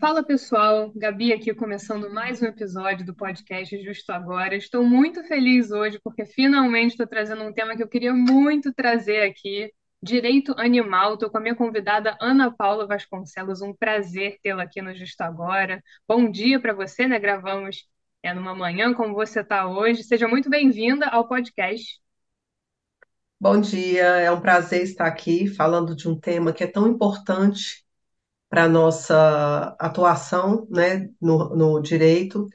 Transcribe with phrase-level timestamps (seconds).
[0.00, 4.54] Fala pessoal, Gabi aqui começando mais um episódio do podcast Justo Agora.
[4.54, 9.22] Estou muito feliz hoje porque finalmente estou trazendo um tema que eu queria muito trazer
[9.22, 11.14] aqui, direito animal.
[11.14, 15.82] Estou com a minha convidada Ana Paula Vasconcelos, um prazer tê-la aqui no Justo Agora.
[16.06, 17.18] Bom dia para você, né?
[17.18, 17.84] Gravamos
[18.22, 20.04] é, numa manhã, como você está hoje.
[20.04, 22.00] Seja muito bem-vinda ao podcast.
[23.40, 27.87] Bom dia, é um prazer estar aqui falando de um tema que é tão importante
[28.48, 32.46] para nossa atuação, né, no, no direito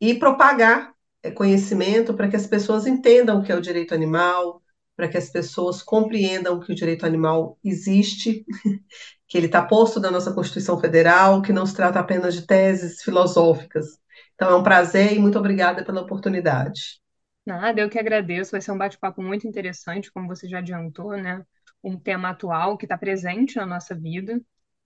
[0.00, 0.92] e propagar
[1.22, 4.62] é, conhecimento para que as pessoas entendam o que é o direito animal,
[4.96, 8.44] para que as pessoas compreendam que o direito animal existe,
[9.26, 13.02] que ele está posto na nossa Constituição Federal, que não se trata apenas de teses
[13.02, 13.98] filosóficas.
[14.34, 17.00] Então é um prazer e muito obrigada pela oportunidade.
[17.46, 18.52] Nada, eu que agradeço.
[18.52, 21.44] Vai ser um bate-papo muito interessante, como você já adiantou, né?
[21.82, 24.40] Um tema atual que está presente na nossa vida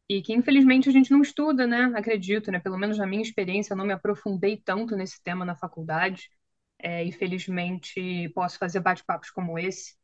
[0.08, 1.92] e que infelizmente a gente não estuda, né?
[1.96, 2.60] Acredito, né?
[2.60, 6.30] Pelo menos na minha experiência, eu não me aprofundei tanto nesse tema na faculdade.
[6.78, 9.96] É, e felizmente posso fazer bate-papos como esse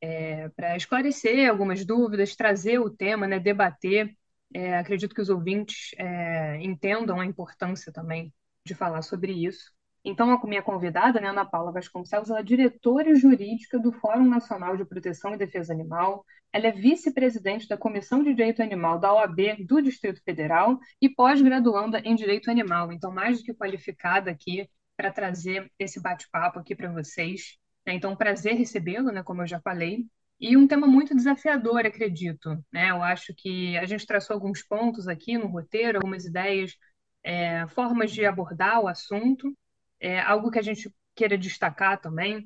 [0.00, 3.38] é, para esclarecer algumas dúvidas, trazer o tema, né?
[3.40, 4.16] Debater.
[4.54, 8.32] É, acredito que os ouvintes é, entendam a importância também
[8.66, 9.72] de falar sobre isso.
[10.08, 14.74] Então, a minha convidada, né, Ana Paula Vasconcelos, ela é diretora jurídica do Fórum Nacional
[14.74, 19.66] de Proteção e Defesa Animal, ela é vice-presidente da Comissão de Direito Animal da OAB
[19.66, 22.90] do Distrito Federal e pós-graduanda em Direito Animal.
[22.90, 27.58] Então, mais do que qualificada aqui para trazer esse bate-papo aqui para vocês.
[27.86, 27.92] Né?
[27.92, 30.06] Então, prazer recebê-lo, né, como eu já falei.
[30.40, 32.56] E um tema muito desafiador, acredito.
[32.72, 32.88] Né?
[32.90, 36.74] Eu acho que a gente traçou alguns pontos aqui no roteiro, algumas ideias,
[37.22, 39.54] é, formas de abordar o assunto
[40.00, 42.44] é algo que a gente queira destacar também.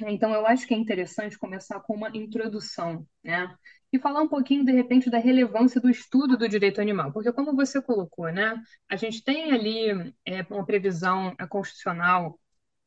[0.00, 3.54] Então, eu acho que é interessante começar com uma introdução, né?
[3.92, 7.54] E falar um pouquinho, de repente, da relevância do estudo do direito animal, porque, como
[7.54, 12.40] você colocou, né, a gente tem ali é, uma previsão é, constitucional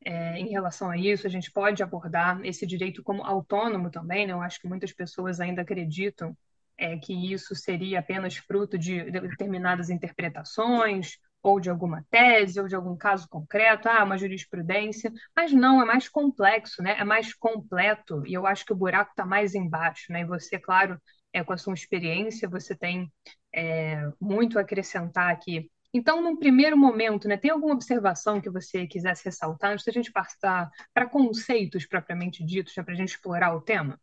[0.04, 4.34] é, em relação a isso, a gente pode abordar esse direito como autônomo também, né?
[4.34, 6.38] Eu acho que muitas pessoas ainda acreditam
[6.78, 12.76] é, que isso seria apenas fruto de determinadas interpretações ou de alguma tese, ou de
[12.76, 16.96] algum caso concreto, ah, uma jurisprudência, mas não, é mais complexo, né?
[17.00, 20.12] é mais completo, e eu acho que o buraco está mais embaixo.
[20.12, 20.22] Né?
[20.22, 21.00] E você, claro,
[21.32, 23.12] é, com a sua experiência, você tem
[23.54, 25.70] é, muito a acrescentar aqui.
[25.94, 30.12] Então, num primeiro momento, né, tem alguma observação que você quisesse ressaltar antes da gente
[30.12, 34.00] passar para conceitos propriamente ditos, né, para a gente explorar o tema?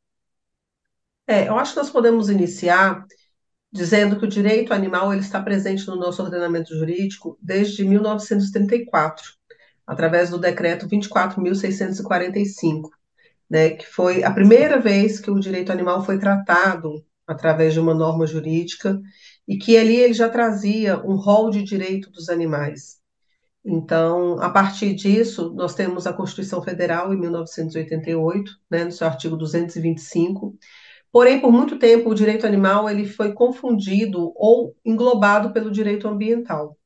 [1.27, 3.05] É, eu acho que nós podemos iniciar
[3.75, 9.33] dizendo que o direito animal ele está presente no nosso ordenamento jurídico desde 1934,
[9.85, 12.89] através do decreto 24.645,
[13.51, 17.95] né, que foi a primeira vez que o direito animal foi tratado através de uma
[17.95, 19.01] norma jurídica
[19.47, 22.99] e que ali ele já trazia um rol de direito dos animais.
[23.65, 29.37] Então, a partir disso, nós temos a Constituição Federal em 1988, né, no seu artigo
[29.37, 30.57] 225,
[31.15, 36.77] Porém, por muito tempo, o direito animal ele foi confundido ou englobado pelo direito ambiental.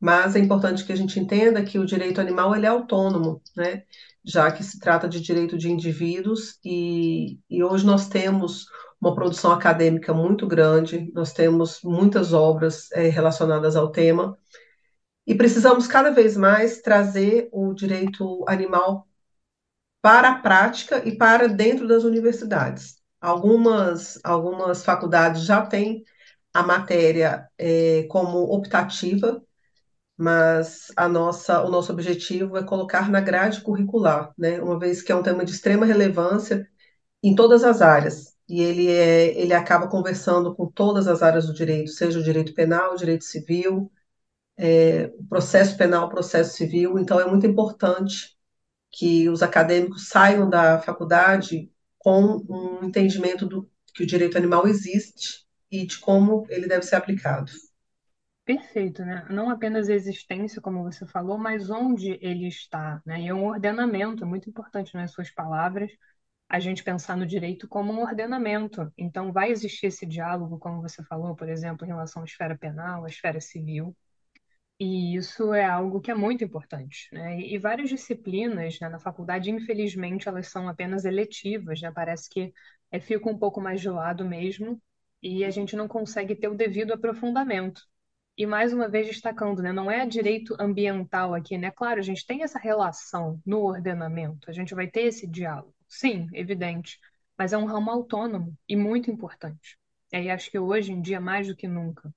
[0.00, 3.84] Mas é importante que a gente entenda que o direito animal ele é autônomo, né?
[4.24, 8.64] já que se trata de direito de indivíduos, e, e hoje nós temos
[8.98, 14.38] uma produção acadêmica muito grande, nós temos muitas obras é, relacionadas ao tema,
[15.26, 19.06] e precisamos cada vez mais trazer o direito animal
[20.00, 22.99] para a prática e para dentro das universidades.
[23.20, 26.04] Algumas, algumas faculdades já têm
[26.54, 29.42] a matéria é, como optativa,
[30.16, 34.60] mas a nossa, o nosso objetivo é colocar na grade curricular, né?
[34.62, 36.68] Uma vez que é um tema de extrema relevância
[37.22, 38.36] em todas as áreas.
[38.48, 42.54] E ele, é, ele acaba conversando com todas as áreas do direito, seja o direito
[42.54, 43.90] penal, o direito civil,
[44.58, 46.98] é, o processo penal, o processo civil.
[46.98, 48.36] Então, é muito importante
[48.90, 55.46] que os acadêmicos saiam da faculdade com um entendimento do que o direito animal existe
[55.70, 57.52] e de como ele deve ser aplicado.
[58.44, 59.26] Perfeito, né?
[59.30, 63.20] Não apenas a existência, como você falou, mas onde ele está, né?
[63.20, 65.92] E é um ordenamento, é muito importante nas suas palavras,
[66.48, 68.92] a gente pensar no direito como um ordenamento.
[68.98, 73.04] Então, vai existir esse diálogo, como você falou, por exemplo, em relação à esfera penal,
[73.04, 73.96] à esfera civil,
[74.80, 77.38] e isso é algo que é muito importante, né?
[77.40, 81.92] E, várias disciplinas, né, na faculdade, infelizmente, elas são apenas eletivas, né?
[81.92, 82.52] Parece que
[82.90, 84.80] é, fica um pouco mais de lado mesmo,
[85.22, 87.82] e a gente não consegue ter o devido aprofundamento.
[88.38, 91.70] E mais uma vez destacando, né, não é direito ambiental aqui, né?
[91.70, 96.26] Claro, a gente tem essa relação no ordenamento, a gente vai ter esse diálogo, sim,
[96.32, 96.98] evidente,
[97.36, 99.76] mas é um ramo autônomo e muito importante.
[100.12, 102.10] E aí acho que hoje em dia, mais do que nunca,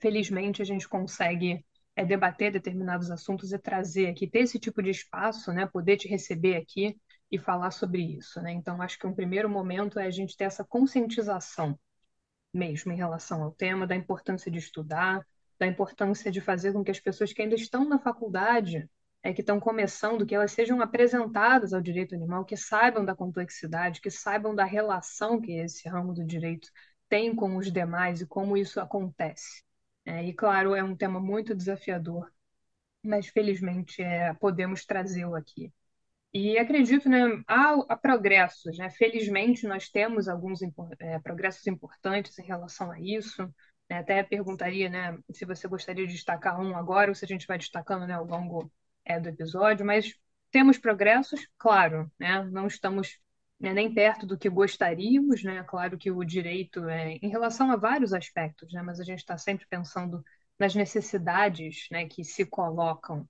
[0.00, 1.64] felizmente, a gente consegue
[1.96, 6.08] é, debater determinados assuntos e trazer aqui, ter esse tipo de espaço, né, poder te
[6.08, 6.96] receber aqui
[7.30, 8.52] e falar sobre isso, né?
[8.52, 11.78] Então, acho que um primeiro momento é a gente ter essa conscientização
[12.52, 15.26] mesmo em relação ao tema, da importância de estudar,
[15.58, 18.88] da importância de fazer com que as pessoas que ainda estão na faculdade,
[19.22, 24.00] é, que estão começando, que elas sejam apresentadas ao direito animal, que saibam da complexidade,
[24.00, 26.68] que saibam da relação que esse ramo do direito
[27.08, 29.62] tem com os demais e como isso acontece.
[30.04, 32.32] É, e, claro, é um tema muito desafiador,
[33.02, 35.72] mas felizmente é, podemos trazê-lo aqui.
[36.34, 38.88] E acredito, né, há, há progressos, né?
[38.90, 40.60] Felizmente nós temos alguns
[40.98, 43.42] é, progressos importantes em relação a isso.
[43.88, 43.98] Né?
[43.98, 47.58] Até perguntaria, né, se você gostaria de destacar um agora ou se a gente vai
[47.58, 48.72] destacando, né, ao longo
[49.04, 49.84] é, do episódio.
[49.84, 50.14] Mas
[50.50, 52.42] temos progressos, claro, né?
[52.50, 53.18] Não estamos
[53.62, 55.62] né, nem perto do que gostaríamos, né?
[55.64, 58.82] Claro que o direito é em relação a vários aspectos, né?
[58.82, 60.22] Mas a gente está sempre pensando
[60.58, 63.26] nas necessidades, né, que se colocam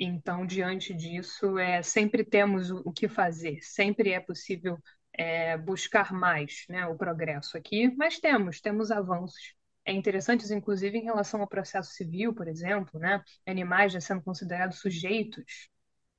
[0.00, 4.78] então, diante disso, é, sempre temos o, que fazer, sempre é possível
[5.12, 9.54] é, buscar mais né, o progresso aqui, mas temos, temos avanços.
[9.84, 14.78] É interessantes, inclusive, em relação ao processo civil, por exemplo, né, animais já sendo considerados
[14.78, 15.68] sujeitos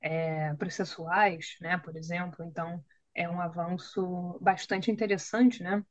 [0.00, 2.44] é, processuais, né, por exemplo.
[2.44, 5.84] Então, é um avanço bastante interessante, né,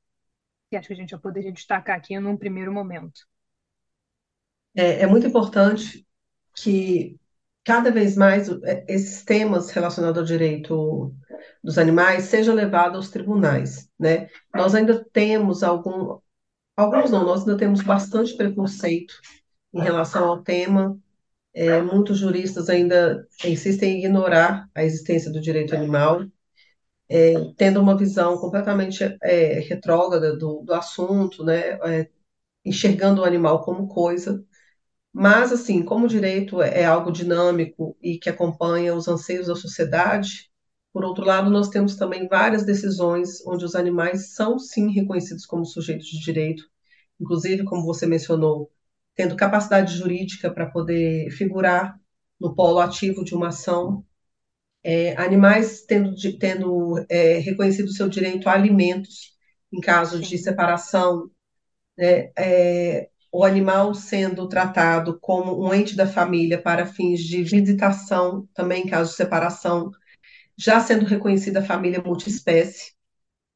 [0.69, 3.27] que acho que a gente já poderia destacar aqui num primeiro momento.
[4.73, 6.05] É, é muito importante
[6.55, 7.19] que
[7.63, 11.13] cada vez mais é, esses temas relacionados ao direito
[11.63, 14.29] dos animais sejam levados aos tribunais, né?
[14.53, 16.19] Nós ainda temos algum,
[16.75, 19.13] alguns não, nós ainda temos bastante preconceito
[19.73, 20.97] em relação ao tema.
[21.53, 26.25] É, muitos juristas ainda insistem em ignorar a existência do direito animal,
[27.11, 31.79] é, tendo uma visão completamente é, retrógrada do, do assunto, né?
[31.85, 32.09] É,
[32.65, 34.43] enxergando o animal como coisa.
[35.13, 39.55] Mas, assim, como o direito é, é algo dinâmico e que acompanha os anseios da
[39.55, 40.49] sociedade,
[40.93, 45.65] por outro lado, nós temos também várias decisões onde os animais são, sim, reconhecidos como
[45.65, 46.63] sujeitos de direito,
[47.19, 48.71] inclusive, como você mencionou,
[49.15, 51.99] tendo capacidade jurídica para poder figurar
[52.39, 54.05] no polo ativo de uma ação,
[54.83, 59.31] é, animais tendo, tendo é, reconhecido seu direito a alimentos
[59.71, 61.29] em caso de separação,
[61.97, 68.47] né, é, o animal sendo tratado como um ente da família para fins de visitação,
[68.53, 69.91] também em caso de separação,
[70.57, 72.93] já sendo reconhecida a família multiespécie,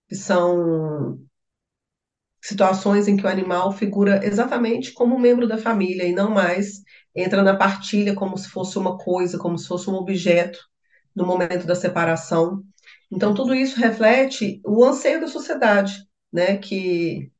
[0.08, 1.20] que são
[2.42, 6.82] situações em que o animal figura exatamente como um membro da família e não mais
[7.16, 10.60] entra na partilha como se fosse uma coisa, como se fosse um objeto
[11.16, 12.64] no momento da separação.
[13.12, 15.94] Então, tudo isso reflete o anseio da sociedade,
[16.32, 17.32] né, que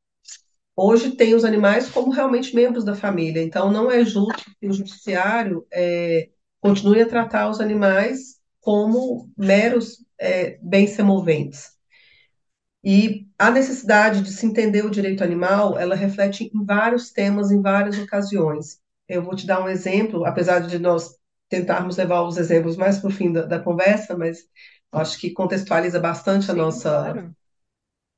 [0.76, 3.42] hoje tem os animais como realmente membros da família.
[3.42, 6.30] Então, não é justo que o judiciário é,
[6.60, 11.76] continue a tratar os animais como meros é, bens semoventes.
[12.84, 17.62] E a necessidade de se entender o direito animal, ela reflete em vários temas, em
[17.62, 18.80] várias ocasiões.
[19.08, 21.16] Eu vou te dar um exemplo, apesar de nós
[21.50, 24.40] tentarmos levar os exemplos mais para o fim da, da, conversa, mas
[24.92, 27.36] acho que contextualiza bastante a Sim, nossa claro.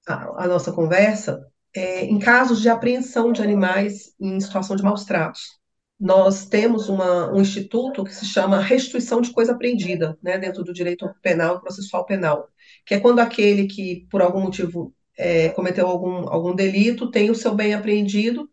[0.07, 1.45] a, a nossa conversa
[1.75, 5.57] é, em casos de apreensão de animais em situação de maus tratos.
[5.99, 10.73] Nós temos uma, um instituto que se chama restituição de coisa apreendida, né, dentro do
[10.73, 12.47] direito penal e processual penal,
[12.85, 17.35] que é quando aquele que, por algum motivo, é, cometeu algum, algum delito tem o
[17.35, 18.47] seu bem apreendido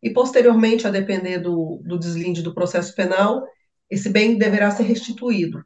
[0.00, 3.42] e, posteriormente, a depender do, do deslinde do processo penal,
[3.90, 5.64] esse bem deverá ser restituído.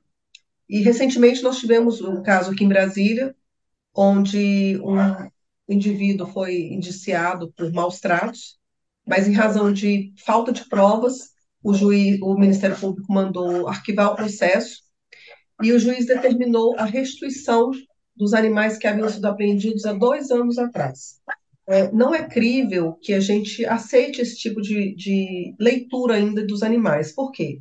[0.68, 3.34] E, recentemente, nós tivemos um caso aqui em Brasília,
[3.94, 5.28] onde um,
[5.68, 8.58] indivíduo foi indiciado por maus tratos,
[9.06, 11.30] mas em razão de falta de provas,
[11.62, 14.82] o juiz, o Ministério Público mandou arquivar o processo
[15.62, 17.70] e o juiz determinou a restituição
[18.16, 21.20] dos animais que haviam sido apreendidos há dois anos atrás.
[21.66, 26.62] É, não é crível que a gente aceite esse tipo de, de leitura ainda dos
[26.62, 27.12] animais.
[27.12, 27.60] Por quê?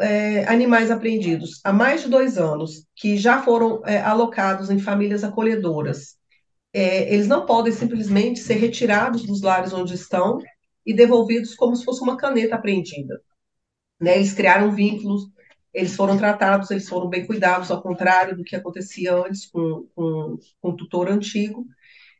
[0.00, 5.24] É, animais apreendidos há mais de dois anos, que já foram é, alocados em famílias
[5.24, 6.16] acolhedoras,
[6.72, 10.38] é, eles não podem simplesmente ser retirados dos lares onde estão
[10.86, 13.20] e devolvidos como se fosse uma caneta apreendida.
[14.00, 14.16] Né?
[14.16, 15.30] Eles criaram vínculos,
[15.72, 20.38] eles foram tratados, eles foram bem cuidados, ao contrário do que acontecia antes com, com,
[20.60, 21.66] com o tutor antigo.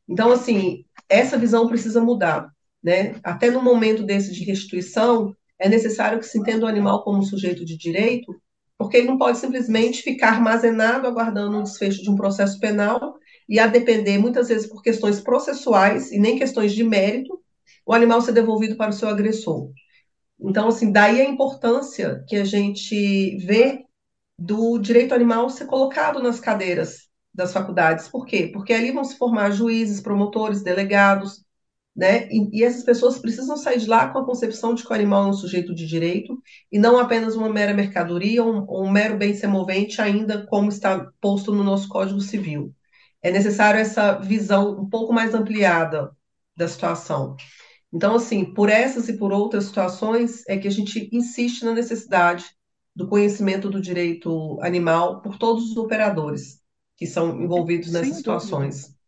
[0.09, 2.51] Então, assim, essa visão precisa mudar.
[2.83, 3.17] Né?
[3.23, 7.23] Até no momento desse de restituição, é necessário que se entenda o animal como um
[7.23, 8.35] sujeito de direito,
[8.77, 13.15] porque ele não pode simplesmente ficar armazenado aguardando o desfecho de um processo penal
[13.49, 17.41] e a depender muitas vezes por questões processuais e nem questões de mérito,
[17.87, 19.71] o animal ser devolvido para o seu agressor.
[20.41, 23.85] Então, assim, daí a importância que a gente vê
[24.37, 28.09] do direito animal ser colocado nas cadeiras das faculdades.
[28.09, 28.51] Por quê?
[28.53, 31.42] Porque ali vão se formar juízes, promotores, delegados,
[31.95, 32.29] né?
[32.31, 35.27] E, e, essas pessoas precisam sair de lá com a concepção de que o animal
[35.27, 39.17] é um sujeito de direito e não apenas uma mera mercadoria ou um, um mero
[39.17, 42.75] bem semovente, ainda como está posto no nosso Código Civil.
[43.23, 46.11] É necessário essa visão um pouco mais ampliada
[46.57, 47.37] da situação.
[47.93, 52.47] Então, assim, por essas e por outras situações, é que a gente insiste na necessidade
[52.97, 56.61] do conhecimento do direito animal por todos os operadores
[56.97, 59.02] que são envolvidos Sem nessas dúvida.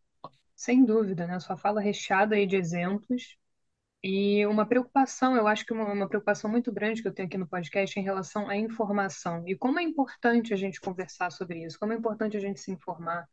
[0.55, 1.39] Sem dúvida, né?
[1.39, 3.37] Sua fala recheada aí de exemplos
[4.03, 7.37] e uma preocupação, eu acho que uma, uma preocupação muito grande que eu tenho aqui
[7.37, 11.65] no podcast é em relação à informação e como é importante a gente conversar sobre
[11.65, 13.27] isso, como é importante a gente se informar.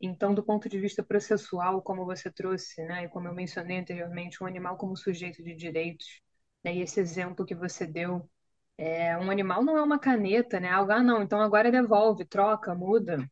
[0.00, 4.42] Então, do ponto de vista processual, como você trouxe, né, e como eu mencionei anteriormente,
[4.42, 6.20] um animal como sujeito de direitos,
[6.64, 8.28] né, e esse exemplo que você deu,
[8.78, 10.70] é, um animal não é uma caneta, né?
[10.70, 13.28] Algo, ah, não, então agora devolve, troca, muda.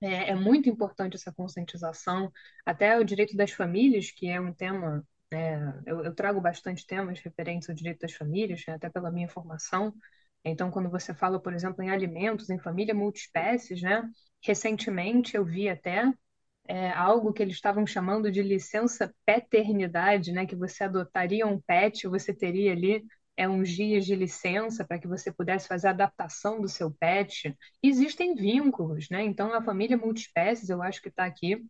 [0.00, 2.30] É, é muito importante essa conscientização,
[2.66, 7.20] até o direito das famílias, que é um tema, né, eu, eu trago bastante temas
[7.20, 9.94] referentes ao direito das famílias, né, até pela minha formação.
[10.44, 14.02] Então, quando você fala, por exemplo, em alimentos, em família multiespécies, né,
[14.42, 16.12] recentemente eu vi até
[16.68, 22.08] é, algo que eles estavam chamando de licença paternidade, né, que você adotaria um pet,
[22.08, 23.04] você teria ali
[23.36, 27.56] é, uns dias de licença para que você pudesse fazer a adaptação do seu pet.
[27.82, 29.22] Existem vínculos, né?
[29.24, 31.64] Então, a família multiespécies, eu acho que está aqui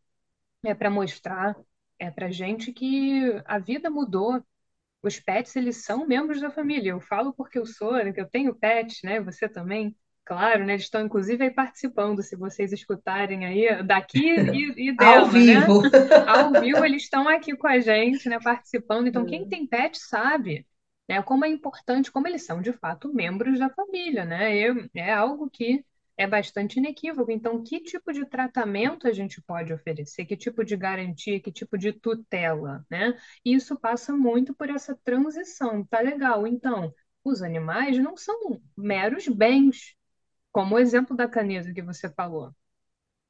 [0.64, 1.54] é para mostrar
[1.98, 4.42] é para gente que a vida mudou.
[5.02, 6.90] Os pets, eles são membros da família.
[6.90, 9.20] Eu falo porque eu sou, né, que eu tenho pet, né?
[9.20, 9.94] Você também.
[10.24, 10.72] Claro, né?
[10.72, 14.18] Eles estão inclusive aí participando, se vocês escutarem aí, daqui
[14.56, 15.82] e, e dela, Ao vivo.
[15.82, 15.88] né?
[16.26, 18.38] Ao vivo eles estão aqui com a gente, né?
[18.40, 19.06] Participando.
[19.06, 20.66] Então, quem tem pet sabe
[21.08, 21.22] né?
[21.22, 24.58] Como é importante, como eles são de fato membros da família, né?
[24.58, 25.84] É, é algo que
[26.16, 27.30] é bastante inequívoco.
[27.30, 30.24] Então, que tipo de tratamento a gente pode oferecer?
[30.24, 31.40] Que tipo de garantia?
[31.40, 33.18] Que tipo de tutela, né?
[33.44, 35.84] E isso passa muito por essa transição.
[35.84, 36.46] Tá legal.
[36.46, 36.94] Então,
[37.24, 39.96] os animais não são meros bens,
[40.52, 42.54] como o exemplo da caneta que você falou.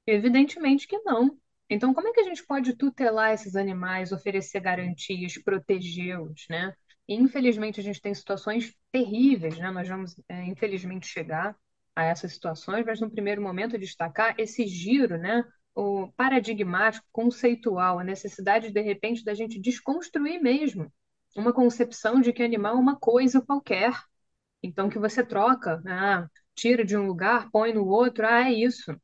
[0.06, 1.38] Evidentemente que não.
[1.70, 6.74] Então, como é que a gente pode tutelar esses animais, oferecer garantias, protegê-los, né?
[7.08, 9.70] Infelizmente, a gente tem situações terríveis, né?
[9.70, 11.56] Nós vamos, é, infelizmente, chegar
[11.94, 15.44] a essas situações, mas no primeiro momento destacar esse giro, né?
[15.74, 20.90] O paradigmático, conceitual, a necessidade, de repente, da gente desconstruir mesmo
[21.36, 23.92] uma concepção de que animal é uma coisa qualquer.
[24.62, 28.96] Então, que você troca, ah, tira de um lugar, põe no outro, ah, é isso.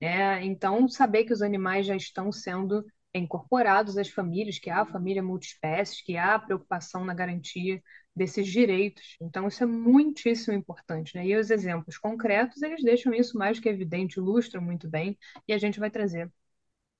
[0.00, 2.84] É, então, saber que os animais já estão sendo
[3.14, 7.82] incorporados às famílias, que há família multiespécies, que há preocupação na garantia
[8.14, 9.16] desses direitos.
[9.20, 11.14] Então, isso é muitíssimo importante.
[11.16, 11.26] Né?
[11.26, 15.18] E os exemplos concretos, eles deixam isso mais que evidente, ilustram muito bem,
[15.48, 16.30] e a gente vai trazer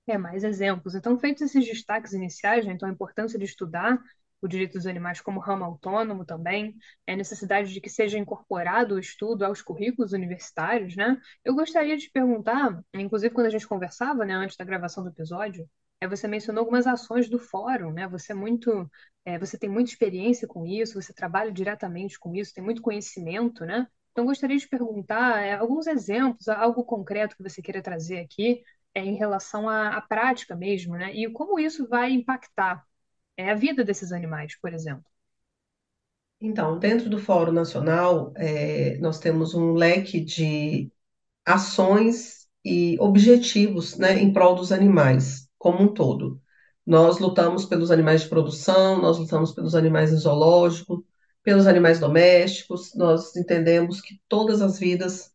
[0.06, 0.94] é, mais exemplos.
[0.94, 2.72] Então, feitos esses destaques iniciais, né?
[2.72, 4.00] então a importância de estudar
[4.44, 8.94] o direito dos animais como ramo autônomo também, é a necessidade de que seja incorporado
[8.94, 11.18] o estudo aos currículos universitários, né?
[11.42, 15.66] Eu gostaria de perguntar, inclusive quando a gente conversava, né, antes da gravação do episódio,
[16.08, 18.06] você mencionou algumas ações do fórum, né?
[18.08, 18.90] Você é muito,
[19.24, 23.64] é, você tem muita experiência com isso, você trabalha diretamente com isso, tem muito conhecimento,
[23.64, 23.86] né?
[24.12, 28.62] Então, gostaria de perguntar é, alguns exemplos, algo concreto que você queira trazer aqui
[28.94, 31.12] é, em relação à, à prática mesmo, né?
[31.14, 32.84] E como isso vai impactar
[33.36, 35.04] é, a vida desses animais, por exemplo.
[36.40, 40.92] Então, dentro do Fórum Nacional, é, nós temos um leque de
[41.44, 46.42] ações e objetivos, né, em prol dos animais como um todo.
[46.86, 51.02] Nós lutamos pelos animais de produção, nós lutamos pelos animais em zoológico,
[51.42, 55.32] pelos animais domésticos, nós entendemos que todas as vidas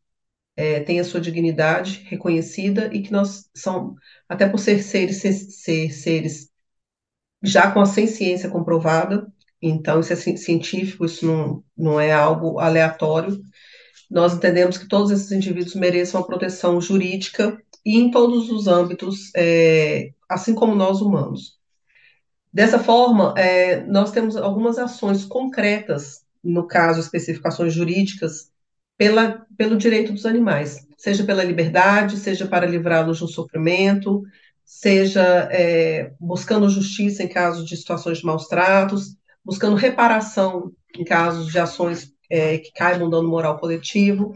[0.55, 3.95] é, têm a sua dignidade reconhecida e que nós são,
[4.27, 6.51] até por ser seres, ser, ser seres
[7.41, 9.27] já com a ciência comprovada,
[9.59, 13.41] então isso é científico, isso não, não é algo aleatório,
[14.11, 19.31] nós entendemos que todos esses indivíduos mereçam a proteção jurídica e em todos os âmbitos,
[19.35, 21.57] é, assim como nós humanos.
[22.53, 28.51] Dessa forma, é, nós temos algumas ações concretas, no caso, especificações jurídicas,
[28.97, 34.23] pela, pelo direito dos animais, seja pela liberdade, seja para livrá-los um sofrimento,
[34.65, 41.51] seja é, buscando justiça em casos de situações de maus tratos, buscando reparação em casos
[41.51, 44.33] de ações é, que caibam no dano moral coletivo,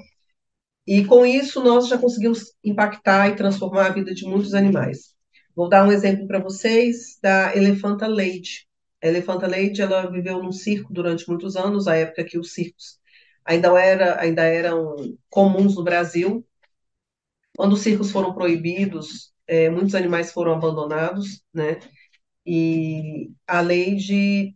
[0.88, 5.13] e com isso nós já conseguimos impactar e transformar a vida de muitos animais.
[5.56, 8.68] Vou dar um exemplo para vocês da elefanta Lady.
[9.04, 13.00] A elefanta Lady, ela viveu num circo durante muitos anos, a época que os circos
[13.46, 14.96] ainda, era, ainda eram
[15.30, 16.46] comuns no Brasil.
[17.56, 21.80] Quando os circos foram proibidos, é, muitos animais foram abandonados, né?
[22.46, 24.56] E a Lady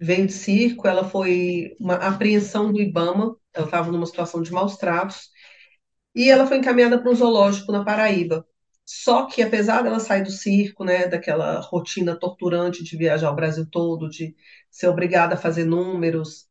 [0.00, 4.76] veio de circo, ela foi uma apreensão do Ibama, ela estava numa situação de maus
[4.76, 5.30] tratos,
[6.14, 8.46] e ela foi encaminhada para um zoológico na Paraíba.
[8.94, 13.66] Só que, apesar dela sair do circo, né, daquela rotina torturante de viajar o Brasil
[13.70, 14.36] todo, de
[14.70, 16.46] ser obrigada a fazer números,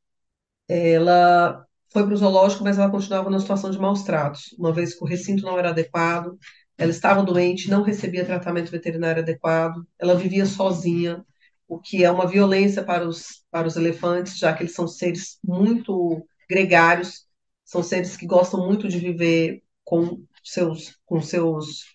[0.67, 4.95] ela foi para o zoológico, mas ela continuava numa situação de maus tratos, uma vez
[4.95, 6.37] que o recinto não era adequado,
[6.77, 11.25] ela estava doente, não recebia tratamento veterinário adequado, ela vivia sozinha,
[11.67, 15.37] o que é uma violência para os, para os elefantes, já que eles são seres
[15.43, 17.25] muito gregários,
[17.65, 21.85] são seres que gostam muito de viver com seus, com seus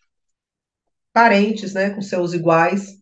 [1.17, 2.99] parentes, né, com seus iguais.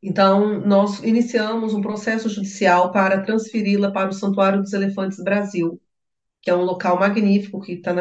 [0.00, 5.80] Então, nós iniciamos um processo judicial para transferi-la para o Santuário dos Elefantes Brasil,
[6.40, 7.92] que é um local magnífico que está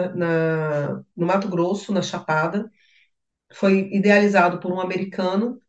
[1.15, 2.69] no Mato Grosso, na Chapada.
[3.51, 5.59] Foi idealizado por um americano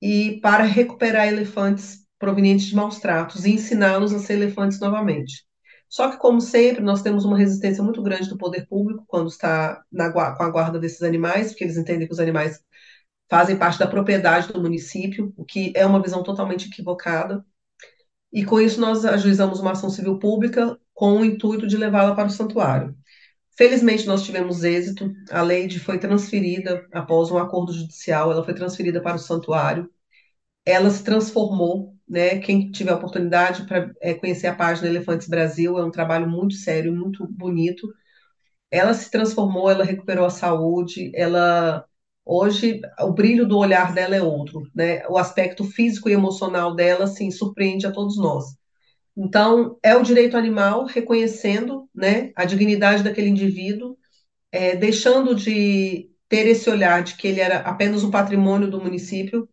[0.00, 5.44] e para recuperar elefantes provenientes de maus tratos e ensiná-los a ser elefantes novamente.
[5.90, 9.84] Só que, como sempre, nós temos uma resistência muito grande do poder público quando está
[9.92, 12.62] na, com a guarda desses animais, porque eles entendem que os animais
[13.28, 17.44] fazem parte da propriedade do município, o que é uma visão totalmente equivocada.
[18.32, 22.28] E com isso nós ajuizamos uma ação civil pública com o intuito de levá-la para
[22.28, 22.96] o santuário.
[23.56, 29.02] Felizmente nós tivemos êxito, a Leide foi transferida após um acordo judicial, ela foi transferida
[29.02, 29.90] para o santuário.
[30.64, 32.40] Ela se transformou, né?
[32.40, 36.94] Quem tiver oportunidade para é, conhecer a página Elefantes Brasil, é um trabalho muito sério,
[36.94, 37.88] muito bonito.
[38.70, 41.84] Ela se transformou, ela recuperou a saúde, ela
[42.24, 45.06] hoje o brilho do olhar dela é outro, né?
[45.08, 48.44] O aspecto físico e emocional dela, assim, surpreende a todos nós.
[49.16, 53.96] Então, é o direito animal reconhecendo né, a dignidade daquele indivíduo,
[54.52, 59.48] é, deixando de ter esse olhar de que ele era apenas um patrimônio do município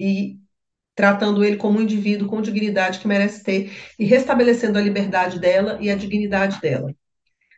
[0.00, 0.38] e
[0.94, 5.78] tratando ele como um indivíduo com dignidade que merece ter e restabelecendo a liberdade dela
[5.80, 6.94] e a dignidade dela.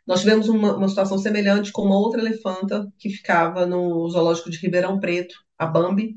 [0.05, 4.57] Nós tivemos uma, uma situação semelhante com uma outra elefanta que ficava no zoológico de
[4.57, 6.15] Ribeirão Preto, a Bambi,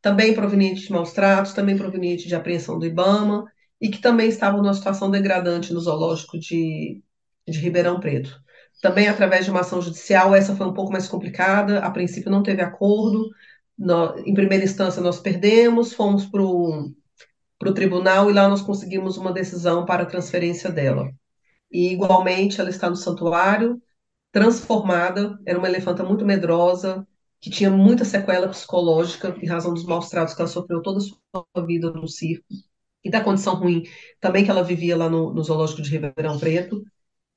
[0.00, 3.44] também proveniente de maus tratos, também proveniente de apreensão do Ibama,
[3.80, 7.02] e que também estavam numa situação degradante no zoológico de,
[7.46, 8.40] de Ribeirão Preto.
[8.80, 12.42] Também através de uma ação judicial, essa foi um pouco mais complicada, a princípio não
[12.42, 13.28] teve acordo,
[14.24, 19.84] em primeira instância nós perdemos, fomos para o tribunal e lá nós conseguimos uma decisão
[19.84, 21.10] para a transferência dela.
[21.70, 23.80] E igualmente ela está no santuário,
[24.32, 27.06] transformada, era uma elefanta muito medrosa,
[27.40, 31.00] que tinha muita sequela psicológica em razão dos maus tratos que ela sofreu toda a
[31.02, 32.46] sua vida no circo
[33.04, 33.84] e da condição ruim
[34.20, 36.82] também que ela vivia lá no, no zoológico de Ribeirão Preto.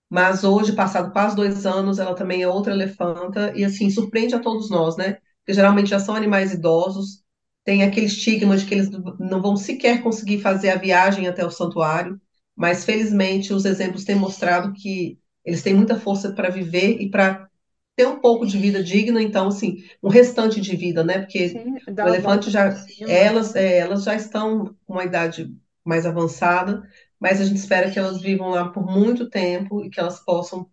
[0.10, 4.40] Mas hoje, passado quase dois anos, ela também é outra elefanta e assim surpreende a
[4.40, 5.20] todos nós, né?
[5.50, 7.24] Porque geralmente já são animais idosos,
[7.64, 8.88] tem aquele estigma de que eles
[9.20, 12.22] não vão sequer conseguir fazer a viagem até o santuário,
[12.56, 17.50] mas felizmente os exemplos têm mostrado que eles têm muita força para viver e para
[17.96, 21.18] ter um pouco de vida digna, então, assim, um restante de vida, né?
[21.22, 22.70] Porque Sim, o elefante já,
[23.08, 23.62] elas, né?
[23.64, 25.52] é, elas já estão com uma idade
[25.84, 26.84] mais avançada,
[27.20, 30.70] mas a gente espera que elas vivam lá por muito tempo e que elas possam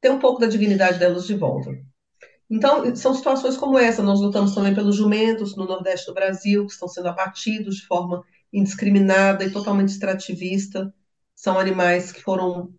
[0.00, 1.70] ter um pouco da dignidade delas de volta.
[2.50, 4.02] Então, são situações como essa.
[4.02, 8.24] Nós lutamos também pelos jumentos no Nordeste do Brasil, que estão sendo abatidos de forma
[8.52, 10.92] indiscriminada e totalmente extrativista.
[11.34, 12.72] São animais que foram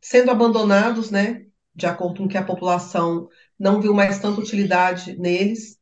[0.00, 1.46] sendo abandonados, né?
[1.74, 5.78] de acordo com que a população não viu mais tanta utilidade neles,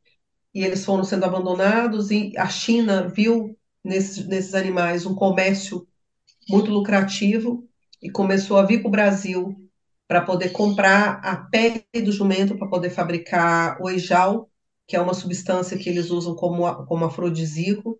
[0.53, 5.87] e eles foram sendo abandonados, e a China viu nesses, nesses animais um comércio
[6.49, 7.67] muito lucrativo
[8.01, 9.62] e começou a vir para o Brasil
[10.07, 13.87] para poder comprar a pele do jumento para poder fabricar o
[14.87, 17.99] que é uma substância que eles usam como, como afrodisíaco,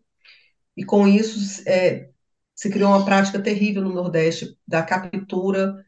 [0.75, 2.09] e com isso é,
[2.55, 5.85] se criou uma prática terrível no Nordeste da captura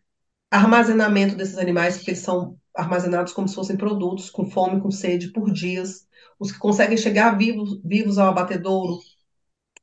[0.49, 5.31] armazenamento desses animais, porque eles são armazenados como se fossem produtos, com fome, com sede,
[5.31, 6.07] por dias.
[6.39, 8.99] Os que conseguem chegar vivos, vivos ao abatedouro,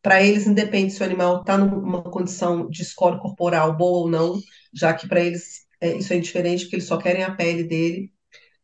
[0.02, 4.40] para eles independe se o animal está numa condição de score corporal boa ou não,
[4.72, 8.12] já que para eles é, isso é indiferente, porque eles só querem a pele dele.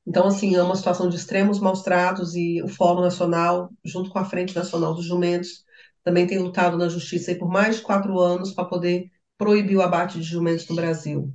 [0.06, 4.18] Então, assim, é uma situação de extremos maus tratos e o Fórum Nacional, junto com
[4.18, 5.64] a Frente Nacional dos Jumentos,
[6.04, 10.18] também tem lutado na justiça por mais de quatro anos para poder proibir o abate
[10.18, 11.32] de jumentos no Brasil.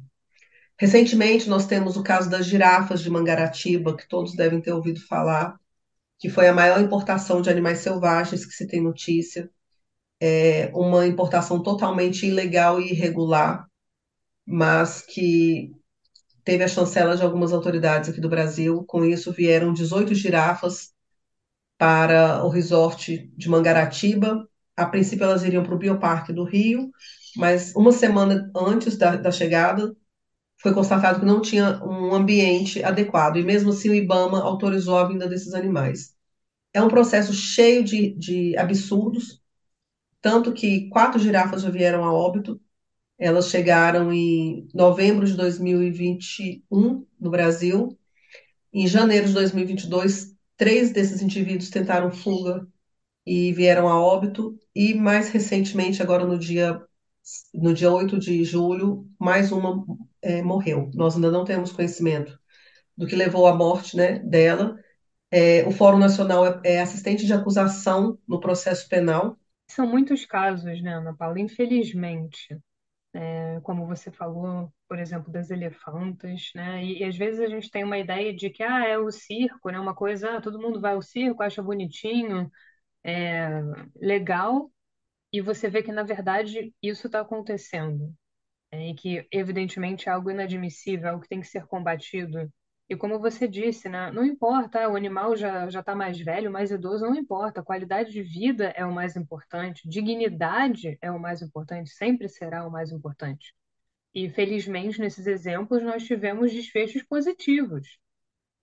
[0.79, 5.55] Recentemente, nós temos o caso das girafas de Mangaratiba, que todos devem ter ouvido falar,
[6.19, 9.49] que foi a maior importação de animais selvagens que se tem notícia.
[10.21, 13.67] é uma importação totalmente ilegal e irregular,
[14.45, 15.71] mas que
[16.43, 18.83] teve a chancela de algumas autoridades aqui do Brasil.
[18.87, 20.93] Com isso, vieram 18 girafas
[21.77, 24.47] para o resort de Mangaratiba.
[24.75, 26.89] A princípio, elas iriam para o Bioparque do Rio,
[27.37, 29.95] mas uma semana antes da, da chegada,
[30.61, 35.07] foi constatado que não tinha um ambiente adequado, e mesmo assim o IBAMA autorizou a
[35.07, 36.15] vinda desses animais.
[36.73, 39.41] É um processo cheio de, de absurdos,
[40.21, 42.59] tanto que quatro girafas já vieram a óbito,
[43.23, 47.97] elas chegaram em novembro de 2021 no Brasil.
[48.73, 52.67] Em janeiro de 2022, três desses indivíduos tentaram fuga
[53.25, 54.59] e vieram a óbito.
[54.75, 56.81] E mais recentemente, agora no dia,
[57.53, 59.85] no dia 8 de julho, mais uma
[60.21, 60.91] é, morreu.
[60.93, 62.37] Nós ainda não temos conhecimento
[62.97, 64.77] do que levou à morte né, dela.
[65.31, 69.37] É, o Fórum Nacional é, é assistente de acusação no processo penal.
[69.69, 71.39] São muitos casos, né, Ana Paula?
[71.39, 72.61] Infelizmente
[73.63, 76.83] como você falou, por exemplo, das elefantas, né?
[76.83, 79.69] E, e, às vezes a gente tem uma ideia de que ah, é o circo,
[79.69, 79.79] né?
[79.79, 82.51] Uma coisa, ah, todo mundo vai ao circo, acha bonitinho,
[83.03, 83.49] é
[83.95, 84.71] legal,
[85.33, 88.13] e você vê que na verdade isso está acontecendo,
[88.71, 88.89] né?
[88.89, 92.51] E que evidentemente é algo inadmissível, algo que tem que ser combatido.
[92.93, 94.11] E como você disse, né?
[94.11, 97.61] Não importa, o animal já já está mais velho, mais idoso, não importa.
[97.61, 102.67] A qualidade de vida é o mais importante, dignidade é o mais importante, sempre será
[102.67, 103.55] o mais importante.
[104.13, 107.97] E felizmente nesses exemplos nós tivemos desfechos positivos.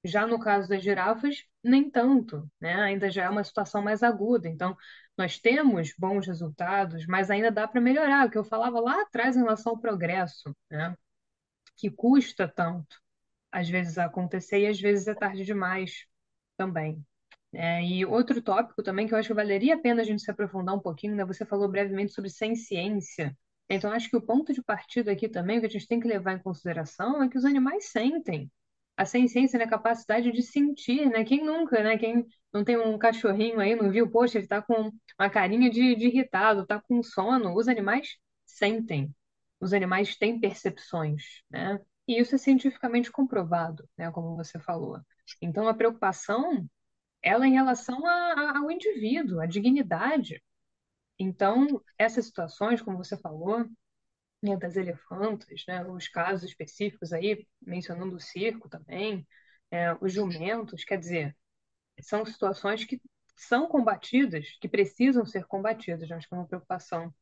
[0.05, 2.75] Já no caso das girafas, nem tanto, né?
[2.83, 4.49] Ainda já é uma situação mais aguda.
[4.49, 4.77] Então,
[5.16, 8.29] nós temos bons resultados, mas ainda dá para melhorar.
[8.29, 10.97] O que eu falava lá atrás em relação ao progresso, né?
[11.77, 13.01] Que custa tanto
[13.53, 16.07] às vezes acontecer e às vezes é tarde demais
[16.57, 17.05] também.
[17.53, 20.31] É, e outro tópico também que eu acho que valeria a pena a gente se
[20.31, 21.25] aprofundar um pouquinho, né?
[21.25, 23.37] Você falou brevemente sobre sem ciência.
[23.69, 26.33] Então, acho que o ponto de partida aqui também, que a gente tem que levar
[26.35, 28.51] em consideração, é que os animais sentem.
[28.97, 31.25] A ciência é a capacidade de sentir, né?
[31.25, 31.97] Quem nunca, né?
[31.97, 34.11] Quem não tem um cachorrinho aí, não viu?
[34.11, 37.55] Poxa, ele tá com uma carinha de, de irritado, tá com sono.
[37.57, 39.15] Os animais sentem.
[39.61, 41.81] Os animais têm percepções, né?
[42.11, 44.99] E isso é cientificamente comprovado, né, como você falou.
[45.40, 46.68] Então, a preocupação,
[47.23, 50.42] ela é em relação a, a, ao indivíduo, à dignidade.
[51.16, 53.64] Então, essas situações, como você falou,
[54.42, 59.25] né, das elefantas, né, os casos específicos aí, mencionando o circo também,
[59.70, 61.37] é, os jumentos, quer dizer,
[62.01, 63.01] são situações que
[63.37, 67.14] são combatidas, que precisam ser combatidas, acho que é uma preocupação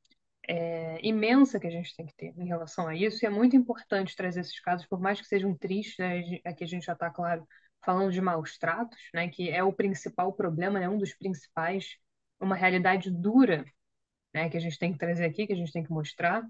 [0.49, 3.55] é, imensa que a gente tem que ter em relação a isso, e é muito
[3.55, 7.11] importante trazer esses casos, por mais que sejam tristes, né, aqui a gente já está,
[7.11, 7.47] claro,
[7.85, 11.97] falando de maus tratos, né, que é o principal problema, né, um dos principais,
[12.41, 13.65] uma realidade dura
[14.33, 16.45] né, que a gente tem que trazer aqui, que a gente tem que mostrar,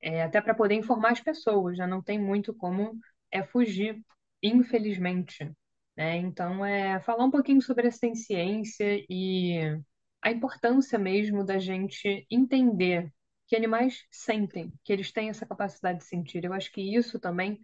[0.00, 2.98] é, até para poder informar as pessoas, né, não tem muito como
[3.30, 4.00] é fugir,
[4.42, 5.50] infelizmente.
[5.96, 6.16] Né?
[6.18, 9.80] Então, é falar um pouquinho sobre a ciência e
[10.22, 13.12] a importância mesmo da gente entender
[13.48, 16.44] que animais sentem, que eles têm essa capacidade de sentir.
[16.44, 17.58] Eu acho que isso também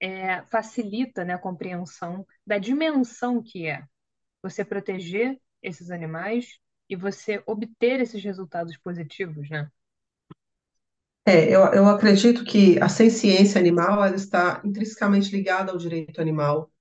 [0.00, 3.84] é, facilita né, a compreensão da dimensão que é
[4.42, 9.70] você proteger esses animais e você obter esses resultados positivos, né?
[11.24, 16.72] É, eu, eu acredito que a ciência animal ela está intrinsecamente ligada ao direito animal,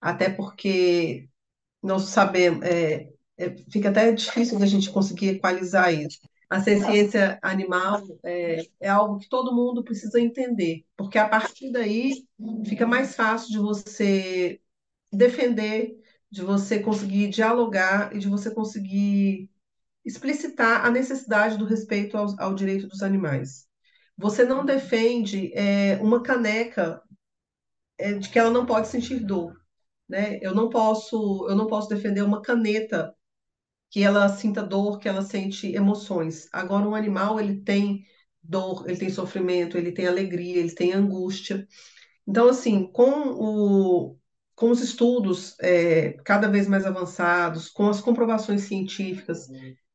[0.00, 1.28] até porque
[1.82, 8.02] nós sabemos, é, é, fica até difícil da gente conseguir equalizar isso a ciência animal
[8.24, 12.24] é, é, algo que todo mundo precisa entender, porque a partir daí
[12.64, 14.60] fica mais fácil de você
[15.12, 15.96] defender,
[16.30, 19.50] de você conseguir dialogar e de você conseguir
[20.04, 23.66] explicitar a necessidade do respeito ao, ao direito dos animais.
[24.16, 27.02] Você não defende é, uma caneca
[27.98, 29.60] é, de que ela não pode sentir dor,
[30.08, 30.38] né?
[30.40, 33.14] Eu não posso, eu não posso defender uma caneta
[33.90, 36.48] que ela sinta dor, que ela sente emoções.
[36.52, 38.04] Agora, um animal, ele tem
[38.42, 41.66] dor, ele tem sofrimento, ele tem alegria, ele tem angústia.
[42.26, 44.18] Então, assim, com, o,
[44.54, 49.48] com os estudos é, cada vez mais avançados, com as comprovações científicas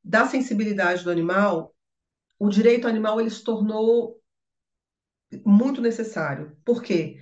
[0.03, 1.75] da sensibilidade do animal,
[2.39, 4.19] o direito animal ele se tornou
[5.45, 6.57] muito necessário.
[6.65, 7.19] Por quê?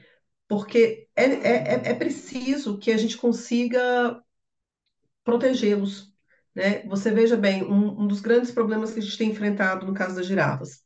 [0.47, 4.21] Porque é, é, é preciso que a gente consiga
[5.23, 6.08] protegê-los,
[6.59, 6.83] né?
[6.87, 10.15] Você veja bem, um, um dos grandes problemas que a gente tem enfrentado no caso
[10.15, 10.81] das girafas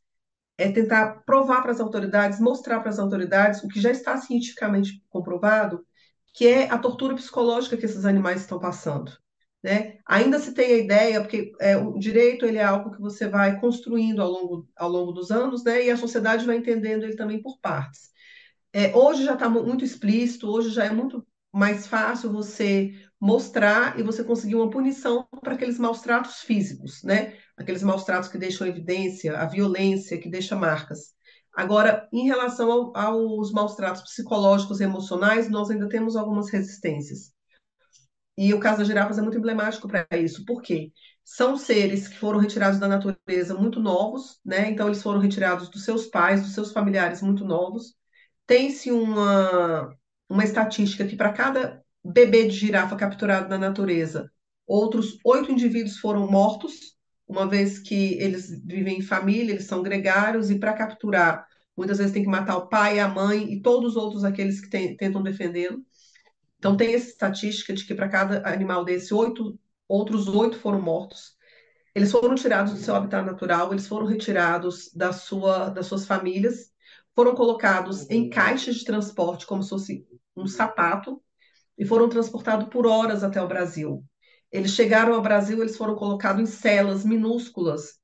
[0.58, 5.02] é tentar provar para as autoridades, mostrar para as autoridades o que já está cientificamente
[5.08, 5.84] comprovado,
[6.34, 9.12] que é a tortura psicológica que esses animais estão passando.
[9.62, 9.98] né?
[10.06, 13.58] Ainda se tem a ideia, porque é, o direito ele é algo que você vai
[13.60, 15.86] construindo ao longo, ao longo dos anos, né?
[15.86, 18.10] E a sociedade vai entendendo ele também por partes.
[18.72, 24.02] É, hoje já está muito explícito, hoje já é muito mais fácil você mostrar e
[24.02, 27.36] você conseguir uma punição para aqueles maus tratos físicos, né?
[27.56, 31.14] Aqueles maus tratos que deixam evidência, a violência que deixa marcas.
[31.54, 37.32] Agora, em relação ao, aos maus tratos psicológicos e emocionais, nós ainda temos algumas resistências.
[38.36, 40.44] E o caso das girafas é muito emblemático para isso.
[40.44, 40.92] Por quê?
[41.24, 44.68] São seres que foram retirados da natureza muito novos, né?
[44.70, 47.94] Então, eles foram retirados dos seus pais, dos seus familiares muito novos.
[48.46, 49.96] Tem-se uma,
[50.28, 54.30] uma estatística que para cada bebê de girafa capturado na natureza,
[54.66, 56.94] outros oito indivíduos foram mortos,
[57.26, 62.12] uma vez que eles vivem em família, eles são gregários, e para capturar, muitas vezes
[62.12, 65.22] tem que matar o pai, a mãe e todos os outros aqueles que tem, tentam
[65.22, 65.82] defendê-lo.
[66.58, 71.34] Então, tem essa estatística de que para cada animal desse, oito, outros oito foram mortos.
[71.94, 76.72] Eles foram tirados do seu habitat natural, eles foram retirados da sua, das suas famílias,
[77.14, 81.22] foram colocados em caixas de transporte, como se fosse um sapato,
[81.78, 84.04] e foram transportados por horas até o Brasil.
[84.50, 87.98] Eles chegaram ao Brasil, eles foram colocados em celas minúsculas,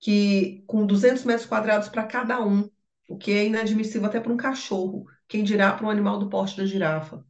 [0.00, 2.68] que com 200 metros quadrados para cada um,
[3.08, 6.56] o que é inadmissível até para um cachorro, quem dirá para um animal do porte
[6.56, 7.24] da girafa.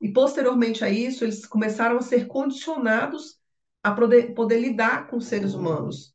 [0.00, 3.40] E posteriormente a isso, eles começaram a ser condicionados
[3.82, 6.14] a poder, poder lidar com seres humanos.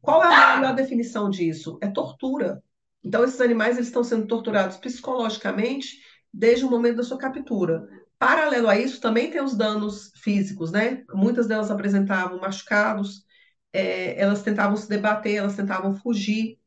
[0.00, 1.78] Qual é a melhor definição disso?
[1.80, 2.62] É tortura.
[3.02, 5.98] Então, esses animais eles estão sendo torturados psicologicamente
[6.32, 7.86] desde o momento da sua captura.
[8.18, 11.04] Paralelo a isso, também tem os danos físicos, né?
[11.14, 13.24] Muitas delas apresentavam machucados,
[13.72, 16.58] é, elas tentavam se debater, elas tentavam fugir,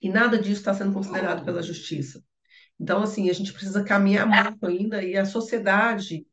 [0.00, 2.24] e nada disso está sendo considerado pela justiça.
[2.78, 6.26] Então, assim, a gente precisa caminhar muito ainda e a sociedade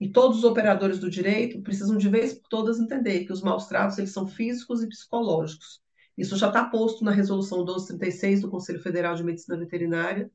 [0.00, 3.66] e todos os operadores do direito precisam de vez por todas entender que os maus
[3.66, 5.82] tratos eles são físicos e psicológicos.
[6.16, 10.30] Isso já está posto na resolução 1236 do Conselho Federal de Medicina Veterinária,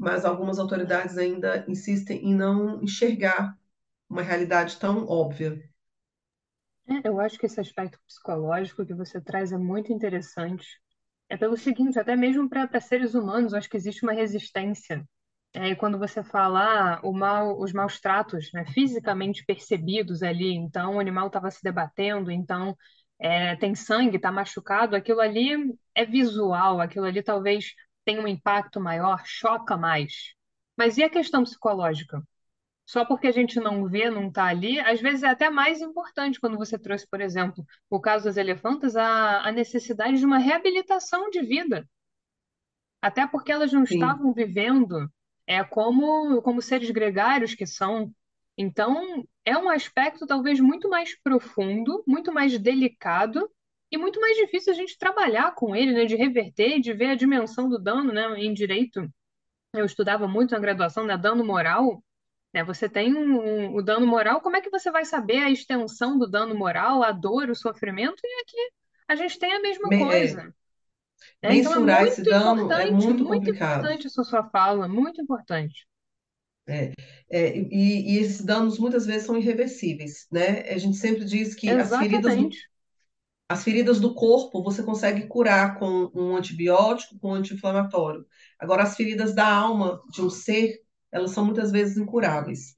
[0.00, 3.54] mas algumas autoridades ainda insistem em não enxergar
[4.08, 5.62] uma realidade tão óbvia.
[6.88, 10.66] É, eu acho que esse aspecto psicológico que você traz é muito interessante,
[11.28, 15.06] é pelo seguinte, até mesmo para seres humanos, acho que existe uma resistência.
[15.52, 21.00] É, quando você fala ah, mal, os maus tratos, né, fisicamente percebidos ali, então o
[21.00, 22.74] animal estava se debatendo, então
[23.18, 28.80] é, tem sangue, está machucado, aquilo ali é visual, aquilo ali talvez tenha um impacto
[28.80, 30.34] maior, choca mais.
[30.76, 32.22] Mas e a questão psicológica?
[32.90, 36.40] só porque a gente não vê, não está ali, às vezes é até mais importante
[36.40, 41.30] quando você trouxe, por exemplo, o caso das elefantas, a, a necessidade de uma reabilitação
[41.30, 41.88] de vida.
[43.00, 43.94] Até porque elas não Sim.
[43.94, 45.08] estavam vivendo
[45.46, 48.12] é, como, como seres gregários que são.
[48.58, 53.48] Então, é um aspecto talvez muito mais profundo, muito mais delicado
[53.90, 57.10] e muito mais difícil a gente trabalhar com ele, né, de reverter e de ver
[57.10, 59.08] a dimensão do dano, né, em direito.
[59.74, 62.02] Eu estudava muito na graduação, né, dano moral
[62.54, 62.64] né?
[62.64, 63.40] Você tem um,
[63.72, 67.02] um- o dano moral, como é que você vai saber a extensão do dano moral,
[67.02, 68.20] a dor, o sofrimento?
[68.24, 68.56] E aqui
[69.08, 70.54] a gente tem a mesma Me- é, coisa.
[71.42, 71.54] né?
[71.54, 75.20] Então é mensurar esse muito dano é importante, muito muito importante essa sua fala, muito
[75.20, 75.86] importante.
[76.68, 76.92] É,
[77.30, 80.60] é, e, e esses danos muitas vezes são irreversíveis, né?
[80.70, 82.69] A gente sempre diz que as feridas Exatamente.
[83.50, 88.24] As feridas do corpo você consegue curar com um antibiótico, com um anti-inflamatório.
[88.58, 92.76] Agora, as feridas da alma de um ser, elas são muitas vezes incuráveis.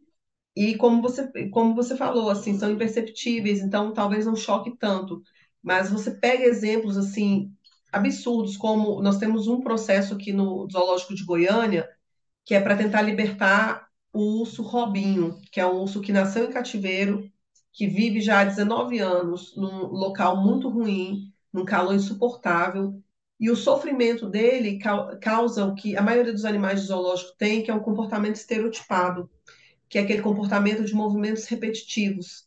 [0.56, 5.22] E como você, como você falou, assim, são imperceptíveis, então talvez não choque tanto.
[5.62, 7.52] Mas você pega exemplos assim
[7.92, 11.88] absurdos, como nós temos um processo aqui no Zoológico de Goiânia
[12.44, 16.52] que é para tentar libertar o urso Robinho, que é um urso que nasceu em
[16.52, 17.30] cativeiro,
[17.72, 23.02] que vive já há 19 anos num local muito ruim, num calor insuportável.
[23.40, 24.78] E o sofrimento dele
[25.20, 29.28] causa o que a maioria dos animais de zoológico tem, que é um comportamento estereotipado,
[29.88, 32.46] que é aquele comportamento de movimentos repetitivos.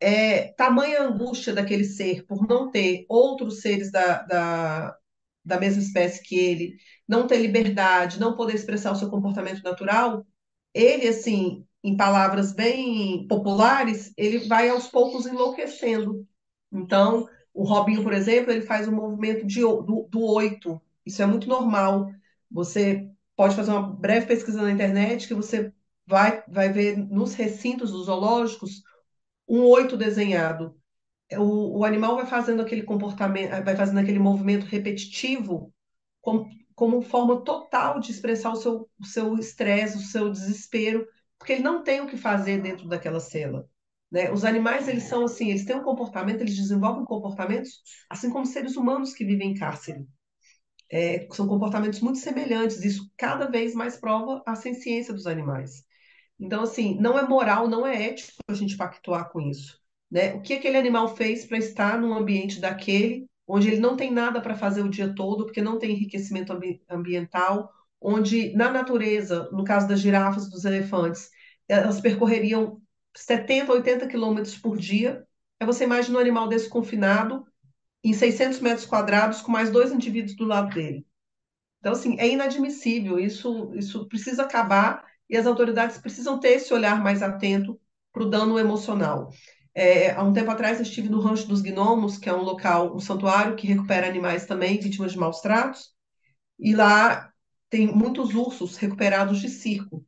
[0.00, 4.96] É tamanha angústia daquele ser por não ter outros seres da, da,
[5.44, 6.76] da mesma espécie que ele,
[7.08, 10.26] não ter liberdade, não poder expressar o seu comportamento natural,
[10.74, 16.26] ele, assim, em palavras bem populares, ele vai aos poucos enlouquecendo.
[16.70, 20.80] Então, o Robinho, por exemplo, ele faz um movimento de, do, do oito.
[21.04, 22.10] Isso é muito normal.
[22.50, 25.72] Você pode fazer uma breve pesquisa na internet que você
[26.06, 28.82] vai, vai ver nos recintos dos zoológicos
[29.48, 30.74] um oito desenhado
[31.38, 35.72] o, o animal vai fazendo aquele comportamento, vai fazendo aquele movimento repetitivo
[36.20, 41.06] como, como forma total de expressar o seu o seu estresse, o seu desespero,
[41.42, 43.68] porque ele não tem o que fazer dentro daquela cela.
[44.08, 44.30] Né?
[44.30, 48.76] Os animais, eles são assim, eles têm um comportamento, eles desenvolvem comportamentos assim como seres
[48.76, 50.06] humanos que vivem em cárcere.
[50.88, 55.82] É, são comportamentos muito semelhantes, isso cada vez mais prova a ciência dos animais.
[56.38, 59.80] Então, assim, não é moral, não é ético a gente pactuar com isso.
[60.08, 60.34] Né?
[60.34, 64.40] O que aquele animal fez para estar num ambiente daquele, onde ele não tem nada
[64.40, 67.68] para fazer o dia todo, porque não tem enriquecimento ambi ambiental,
[68.02, 71.30] onde na natureza, no caso das girafas, dos elefantes,
[71.68, 72.80] elas percorreriam
[73.16, 75.26] 70, 80 quilômetros por dia.
[75.60, 77.46] Aí você imagina um animal desse confinado
[78.04, 81.06] em 600 metros quadrados com mais dois indivíduos do lado dele.
[81.78, 83.18] Então, assim, é inadmissível.
[83.18, 87.80] Isso, isso precisa acabar e as autoridades precisam ter esse olhar mais atento
[88.12, 89.30] para o dano emocional.
[89.74, 92.94] É, há um tempo atrás eu estive no Rancho dos Gnomos, que é um local,
[92.94, 95.90] um santuário que recupera animais também, vítimas de maus tratos,
[96.58, 97.31] e lá
[97.72, 100.04] tem muitos ursos recuperados de circo.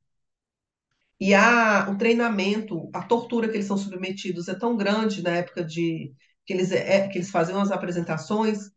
[1.18, 5.64] E a, o treinamento, a tortura que eles são submetidos é tão grande na época
[5.64, 8.70] de que eles, é, que eles faziam as apresentações,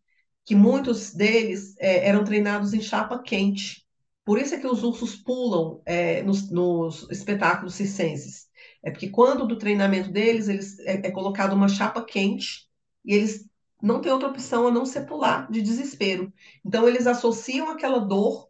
[0.46, 3.86] que muitos deles é, eram treinados em chapa quente.
[4.24, 8.48] Por isso é que os ursos pulam é, nos, nos, espetáculos circenses.
[8.82, 12.70] É porque quando do treinamento deles, eles é, é colocado uma chapa quente
[13.04, 13.50] e eles
[13.84, 16.32] não têm outra opção a não ser pular de desespero.
[16.66, 18.48] Então eles associam aquela dor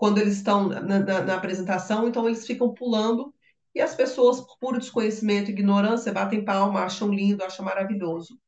[0.00, 3.34] quando eles estão na, na, na, apresentação, então eles ficam pulando
[3.74, 8.40] e as pessoas, por puro desconhecimento e ignorância, batem palma, acham lindo, acham maravilhoso.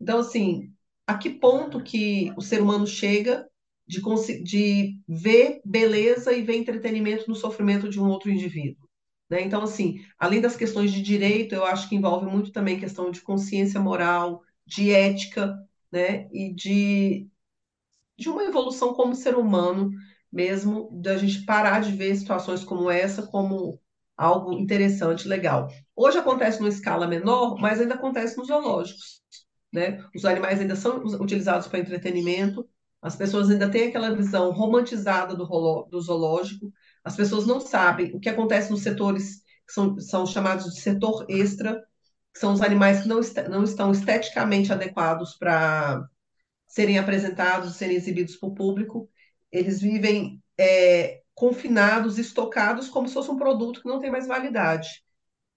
[0.00, 0.72] Então, assim,
[1.04, 3.44] a que ponto que o ser humano chega
[3.88, 4.00] de,
[4.44, 8.88] de ver beleza e ver entretenimento no sofrimento de um outro indivíduo?
[9.28, 9.42] Né?
[9.42, 13.20] Então, assim, além das questões de direito, eu acho que envolve muito também questão de
[13.20, 15.58] consciência moral, de ética,
[15.90, 16.28] né?
[16.32, 17.28] E de,
[18.16, 19.90] de uma evolução como ser humano
[20.32, 23.80] mesmo da gente parar de ver situações como essa como
[24.16, 25.68] algo interessante, legal.
[25.96, 29.22] Hoje acontece numa escala menor, mas ainda acontece nos zoológicos.
[29.72, 30.04] Né?
[30.14, 32.68] Os animais ainda são utilizados para entretenimento,
[33.00, 35.46] as pessoas ainda têm aquela visão romantizada do,
[35.90, 36.70] do zoológico,
[37.02, 41.24] as pessoas não sabem o que acontece nos setores que são, são chamados de setor
[41.28, 41.82] extra,
[42.32, 46.04] que são os animais que não, est não estão esteticamente adequados para
[46.66, 49.08] serem apresentados, serem exibidos para o público,
[49.52, 55.02] eles vivem é, confinados, estocados, como se fosse um produto que não tem mais validade.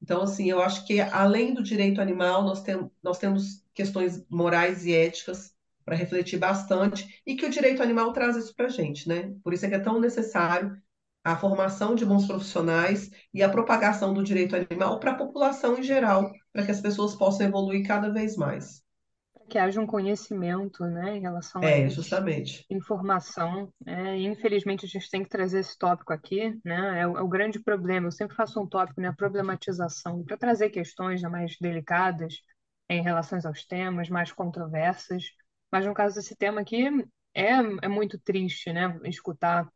[0.02, 4.86] Então, assim, eu acho que além do direito animal, nós, tem, nós temos questões morais
[4.86, 5.54] e éticas
[5.86, 9.34] para refletir bastante e que o direito animal traz isso para a gente, né?
[9.44, 10.78] Por isso é que é tão necessário
[11.24, 15.84] a formação de bons profissionais e a propagação do direito animal para a população em
[15.84, 18.83] geral, para que as pessoas possam evoluir cada vez mais
[19.50, 22.66] que haja um conhecimento, né, em relação a É, isso, justamente.
[22.70, 27.22] informação, e infelizmente a gente tem que trazer esse tópico aqui, né, é o, é
[27.22, 31.30] o grande problema, eu sempre faço um tópico, né, a problematização, para trazer questões né,
[31.30, 32.36] mais delicadas
[32.90, 35.24] em relação aos temas, mais controversas,
[35.72, 36.88] mas no caso desse tema aqui,
[37.34, 37.52] é,
[37.82, 39.68] é muito triste, né, escutar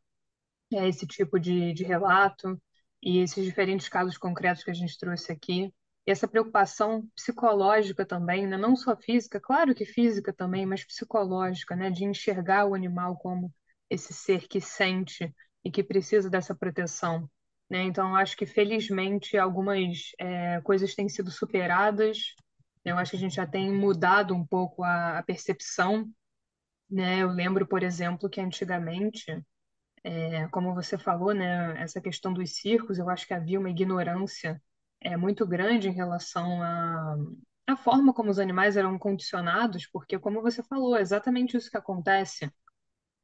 [0.73, 2.62] é, esse tipo de, de relato
[3.01, 5.73] e esses diferentes casos concretos que a gente trouxe aqui,
[6.12, 8.58] essa preocupação psicológica também, né?
[8.58, 11.89] não só física, claro que física também, mas psicológica, né?
[11.89, 13.54] de enxergar o animal como
[13.89, 17.30] esse ser que sente e que precisa dessa proteção.
[17.70, 17.84] Né?
[17.84, 22.36] Então, acho que felizmente algumas é, coisas têm sido superadas.
[22.86, 22.93] Né?
[22.93, 26.10] Eu acho que a gente já tem mudado um pouco a, a percepção.
[26.89, 27.20] Né?
[27.20, 29.26] Eu lembro, por exemplo, que antigamente,
[30.04, 34.62] é, como você falou, né, essa questão dos circos, eu acho que havia uma ignorância
[35.02, 37.16] é muito grande em relação à,
[37.68, 41.78] à forma como os animais eram condicionados, porque, como você falou, é exatamente isso que
[41.78, 42.52] acontece.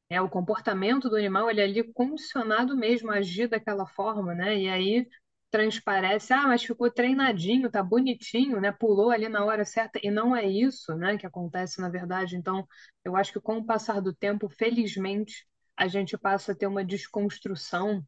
[0.08, 4.56] É, o comportamento do animal, ele é ali condicionado mesmo a agir daquela forma, né?
[4.58, 5.08] E aí
[5.50, 8.72] transparece, ah, mas ficou treinadinho, tá bonitinho, né?
[8.72, 12.36] Pulou ali na hora certa, e não é isso, né, que acontece na verdade.
[12.36, 12.66] Então,
[13.04, 16.84] eu acho que com o passar do tempo, felizmente, a gente passa a ter uma
[16.84, 18.04] desconstrução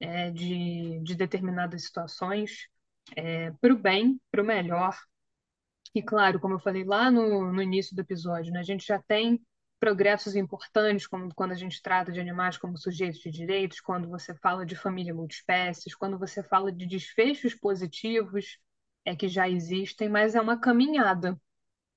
[0.00, 2.68] é, de, de determinadas situações
[3.16, 4.96] é, para o bem, para o melhor.
[5.94, 9.00] E claro, como eu falei lá no, no início do episódio, né, a gente já
[9.02, 9.40] tem
[9.80, 14.34] progressos importantes, como quando a gente trata de animais como sujeitos de direitos, quando você
[14.34, 18.58] fala de família multiespécies, quando você fala de desfechos positivos
[19.04, 21.40] é que já existem, mas é uma caminhada.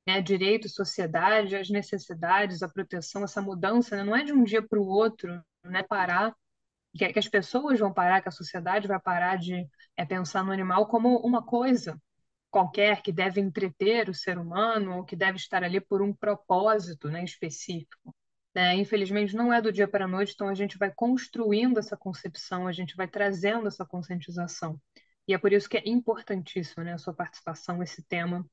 [0.08, 0.22] Né?
[0.22, 4.04] Direito, sociedade, as necessidades, a proteção, essa mudança né?
[4.04, 5.84] não é de um dia para o outro, né?
[5.84, 6.36] parar
[6.98, 10.52] que, que as pessoas vão parar, que a sociedade vai parar de é, pensar no
[10.52, 12.00] animal como uma coisa
[12.50, 17.10] qualquer que deve entreter o ser humano ou que deve estar ali por um propósito
[17.10, 18.14] né, específico.
[18.54, 18.76] Né?
[18.76, 22.68] Infelizmente, não é do dia para a noite, então a gente vai construindo essa concepção,
[22.68, 24.80] a gente vai trazendo essa conscientização.
[25.26, 28.46] E é por isso que é importantíssimo, né, a sua participação, esse tema.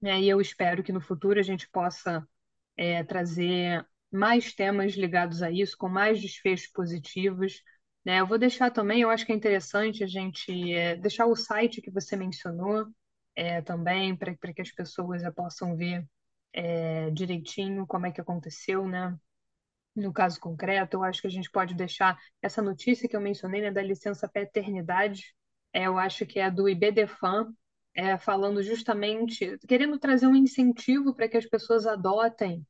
[0.00, 0.20] Né?
[0.22, 2.26] E eu espero que no futuro a gente possa
[2.76, 7.62] é, trazer mais temas ligados a isso, com mais desfechos positivos.
[8.04, 8.20] Né?
[8.20, 11.82] Eu vou deixar também, eu acho que é interessante a gente é, deixar o site
[11.82, 12.86] que você mencionou
[13.34, 16.06] é, também, para que as pessoas possam ver
[16.52, 19.16] é, direitinho como é que aconteceu, né?
[19.94, 23.60] No caso concreto, eu acho que a gente pode deixar essa notícia que eu mencionei,
[23.60, 25.34] né, da licença paternidade,
[25.72, 27.52] é, eu acho que é do IBDFAN,
[27.94, 32.64] é, falando justamente, querendo trazer um incentivo para que as pessoas adotem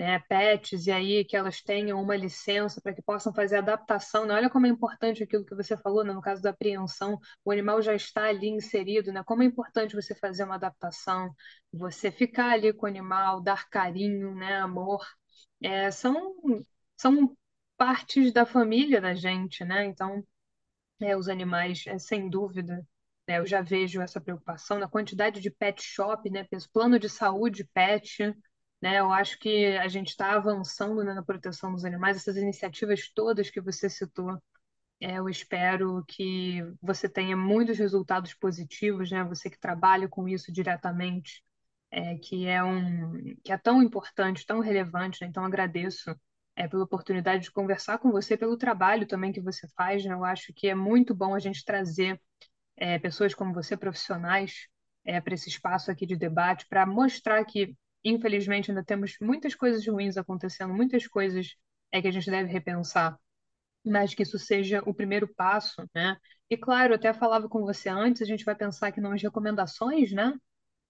[0.00, 4.24] né, pets e aí que elas tenham uma licença para que possam fazer adaptação.
[4.24, 4.32] Né?
[4.34, 6.10] Olha como é importante aquilo que você falou, né?
[6.14, 9.22] no caso da apreensão, o animal já está ali inserido, né?
[9.22, 11.34] Como é importante você fazer uma adaptação,
[11.70, 15.04] você ficar ali com o animal, dar carinho, né, amor,
[15.62, 16.34] é, são
[16.96, 17.36] são
[17.76, 19.84] partes da família da gente, né?
[19.86, 20.24] Então,
[21.00, 22.86] é, os animais, é, sem dúvida,
[23.28, 26.46] né, eu já vejo essa preocupação na quantidade de pet shop, né?
[26.72, 28.34] Plano de saúde pet,
[28.80, 28.98] né?
[29.00, 33.50] Eu acho que a gente está avançando, né, na proteção dos animais, essas iniciativas todas
[33.50, 34.40] que você citou.
[35.00, 39.24] É, eu espero que você tenha muitos resultados positivos, né?
[39.24, 41.42] Você que trabalha com isso diretamente,
[41.90, 45.28] é, que é um que é tão importante, tão relevante, né?
[45.28, 46.14] Então agradeço
[46.56, 50.12] é, pela oportunidade de conversar com você, pelo trabalho também que você faz, né?
[50.14, 52.20] Eu acho que é muito bom a gente trazer
[52.76, 54.68] é, pessoas como você, profissionais,
[55.04, 57.74] é, para esse espaço aqui de debate, para mostrar que
[58.04, 61.54] infelizmente ainda temos muitas coisas ruins acontecendo, muitas coisas
[61.92, 63.18] é que a gente deve repensar,
[63.84, 66.16] mas que isso seja o primeiro passo, né?
[66.48, 70.34] E claro, até falava com você antes, a gente vai pensar aqui nas recomendações, né?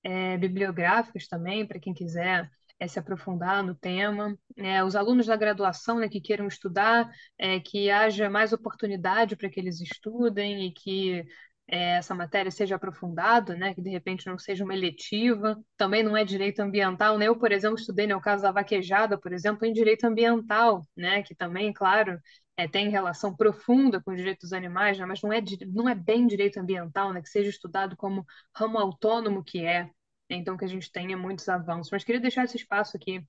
[0.02, 2.50] É, bibliográficas também, para quem quiser
[2.80, 4.36] é, se aprofundar no tema.
[4.56, 9.50] É, os alunos da graduação né, que queiram estudar, é, que haja mais oportunidade para
[9.50, 11.24] que eles estudem e que
[11.70, 16.16] é, essa matéria seja aprofundada, né, que de repente não seja uma eletiva, também não
[16.16, 17.28] é direito ambiental, né?
[17.28, 21.22] Eu, por exemplo, estudei no né, caso da vaquejada, por exemplo, em direito ambiental, né,
[21.22, 22.18] que também, claro,
[22.56, 25.94] é, tem relação profunda com os direitos dos animais, né, mas não é, não é
[25.94, 29.88] bem direito ambiental, né, que seja estudado como ramo autônomo que é,
[30.28, 31.90] então que a gente tenha muitos avanços.
[31.92, 33.24] Mas queria deixar esse espaço aqui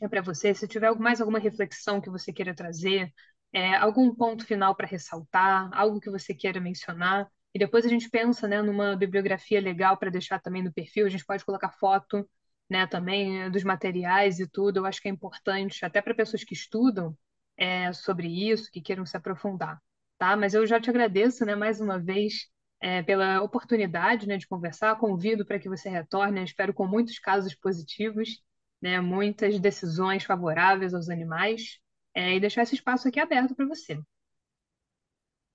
[0.00, 3.12] é para você, se tiver mais alguma reflexão que você queira trazer,
[3.52, 7.28] é, algum ponto final para ressaltar, algo que você queira mencionar,
[7.58, 11.06] e depois a gente pensa, né, numa bibliografia legal para deixar também no perfil.
[11.06, 12.24] A gente pode colocar foto,
[12.70, 14.78] né, também eh, dos materiais e tudo.
[14.78, 17.16] Eu acho que é importante, até para pessoas que estudam
[17.56, 19.82] é, sobre isso, que queiram se aprofundar,
[20.18, 20.36] tá?
[20.36, 22.48] Mas eu já te agradeço, né, mais uma vez,
[22.80, 24.94] é, pela oportunidade, né, de conversar.
[24.96, 26.44] Convido para que você retorne.
[26.44, 28.40] espero com muitos casos positivos,
[28.80, 31.80] né, muitas decisões favoráveis aos animais,
[32.14, 33.98] é, e deixar esse espaço aqui aberto para você.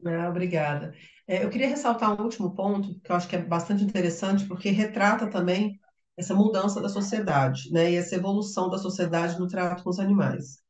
[0.06, 0.94] Ah, obrigada.
[1.28, 4.70] É, eu queria ressaltar um último ponto, que eu acho que é bastante interessante, porque
[4.70, 5.80] retrata também
[6.18, 10.62] essa mudança da sociedade, né, e essa evolução da sociedade no trato com os animais.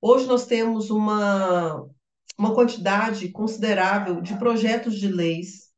[0.00, 1.86] Hoje nós temos uma,
[2.38, 5.70] uma quantidade considerável de projetos de leis,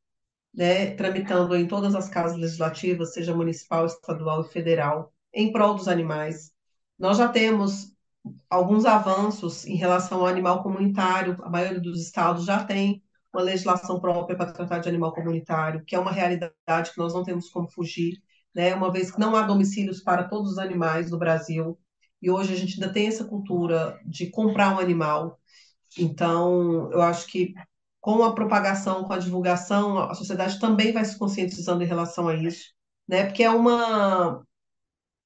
[0.55, 5.89] né, tramitando em todas as casas legislativas, seja municipal, estadual e federal, em prol dos
[5.89, 6.53] animais.
[6.99, 7.93] Nós já temos
[8.49, 11.37] alguns avanços em relação ao animal comunitário.
[11.43, 13.03] A maioria dos estados já tem
[13.33, 17.24] uma legislação própria para tratar de animal comunitário, que é uma realidade que nós não
[17.24, 18.14] temos como fugir,
[18.55, 18.74] né?
[18.74, 21.79] Uma vez que não há domicílios para todos os animais no Brasil,
[22.20, 25.39] e hoje a gente ainda tem essa cultura de comprar um animal.
[25.99, 27.55] Então, eu acho que
[28.01, 32.35] com a propagação, com a divulgação, a sociedade também vai se conscientizando em relação a
[32.35, 32.72] isso,
[33.09, 33.24] né?
[33.26, 34.43] Porque é uma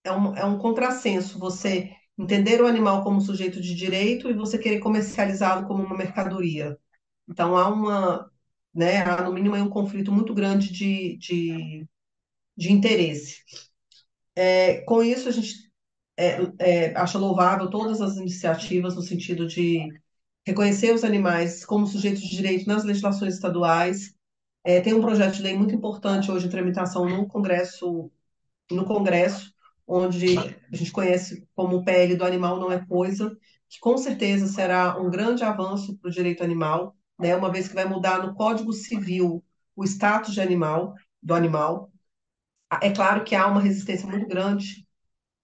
[0.04, 4.58] é um, é um contrassenso você entender o animal como sujeito de direito e você
[4.58, 6.78] querer comercializá-lo como uma mercadoria.
[7.28, 8.30] Então há uma,
[8.74, 11.86] né, há no mínimo um conflito muito grande de, de,
[12.56, 13.38] de interesse.
[14.36, 15.70] É, com isso, a gente
[16.16, 19.88] é, é, acha louvável todas as iniciativas no sentido de
[20.46, 24.14] reconhecer os animais como sujeitos de direito nas legislações estaduais.
[24.64, 28.10] É, tem um projeto de lei muito importante hoje em tramitação no Congresso,
[28.70, 29.51] no Congresso,
[29.92, 30.38] onde
[30.72, 33.36] a gente conhece como pele do animal não é coisa,
[33.68, 37.74] que com certeza será um grande avanço para o direito animal, né, uma vez que
[37.74, 39.44] vai mudar no Código Civil
[39.76, 41.90] o status de animal, do animal.
[42.80, 44.86] É claro que há uma resistência muito grande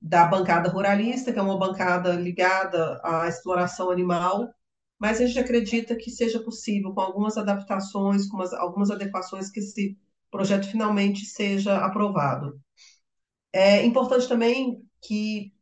[0.01, 4.49] da bancada ruralista, que é uma bancada ligada à exploração animal,
[4.99, 9.97] mas a gente acredita que seja possível, com algumas adaptações, com algumas adequações, que esse
[10.31, 12.59] projeto finalmente seja aprovado.
[13.53, 15.53] É importante também que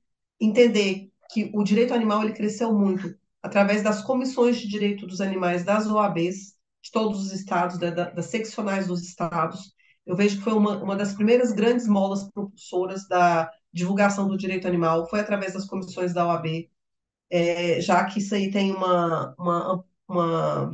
[0.41, 5.64] entender que o direito animal ele cresceu muito através das comissões de direito dos animais
[5.64, 9.72] das OABs, de todos os estados, da, das seccionais dos estados.
[10.05, 14.66] Eu vejo que foi uma, uma das primeiras grandes molas propulsoras da divulgação do direito
[14.66, 16.68] animal, foi através das comissões da OAB,
[17.30, 20.70] é, já que isso aí tem uma, uma, uma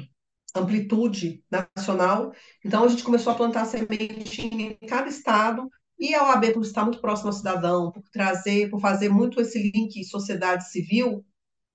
[0.55, 2.33] amplitude nacional.
[2.65, 6.84] Então, a gente começou a plantar semente em cada estado, e a OAB, por estar
[6.84, 11.24] muito próximo ao cidadão, por trazer, por fazer muito esse link sociedade civil,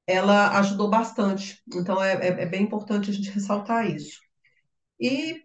[0.05, 1.61] ela ajudou bastante.
[1.73, 4.19] Então, é, é, é bem importante a gente ressaltar isso.
[4.99, 5.43] E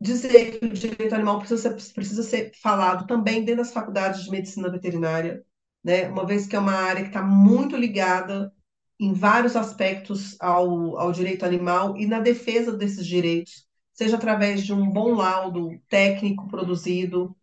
[0.00, 4.30] dizer que o direito animal precisa ser, precisa ser falado também dentro das faculdades de
[4.30, 5.42] medicina veterinária,
[5.82, 6.08] né?
[6.08, 8.52] uma vez que é uma área que está muito ligada
[9.00, 14.72] em vários aspectos ao, ao direito animal e na defesa desses direitos, seja através de
[14.72, 17.34] um bom laudo técnico produzido,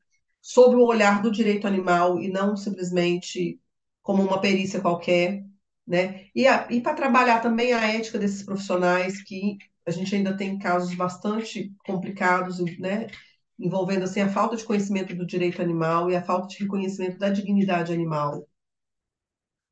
[0.42, 3.60] sob o olhar do direito animal e não simplesmente
[4.02, 5.44] como uma perícia qualquer,
[5.88, 6.26] né?
[6.36, 10.94] E, e para trabalhar também a ética desses profissionais que a gente ainda tem casos
[10.96, 13.08] bastante complicados, né?
[13.60, 17.30] Envolvendo assim a falta de conhecimento do direito animal e a falta de reconhecimento da
[17.30, 18.46] dignidade animal.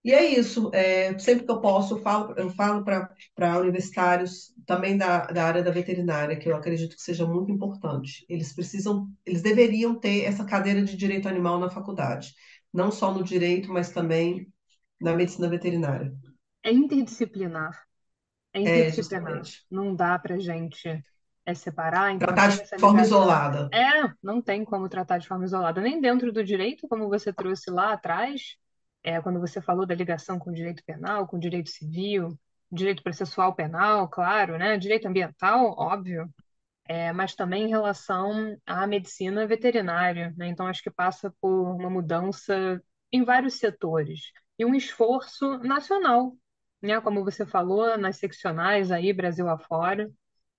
[0.09, 0.71] E é isso.
[0.73, 5.61] É, sempre que eu posso, eu falo, eu falo para universitários também da, da área
[5.61, 8.25] da veterinária, que eu acredito que seja muito importante.
[8.27, 12.33] Eles precisam, eles deveriam ter essa cadeira de direito animal na faculdade,
[12.73, 14.51] não só no direito, mas também
[14.99, 16.11] na medicina veterinária.
[16.63, 17.79] É interdisciplinar.
[18.51, 19.37] É, é interdisciplinar.
[19.37, 20.89] É, não dá para gente
[21.45, 22.15] é separar.
[22.15, 23.69] Então tratar de forma isolada.
[23.71, 27.69] É, não tem como tratar de forma isolada, nem dentro do direito, como você trouxe
[27.69, 28.57] lá atrás,
[29.03, 32.37] é, quando você falou da ligação com o direito penal, com o direito civil,
[32.71, 34.77] direito processual penal, claro, né?
[34.77, 36.29] Direito ambiental, óbvio,
[36.87, 40.47] é, mas também em relação à medicina veterinária, né?
[40.47, 42.81] Então acho que passa por uma mudança
[43.11, 46.37] em vários setores e um esforço nacional,
[46.81, 46.99] né?
[47.01, 50.09] Como você falou, nas seccionais aí, Brasil afora.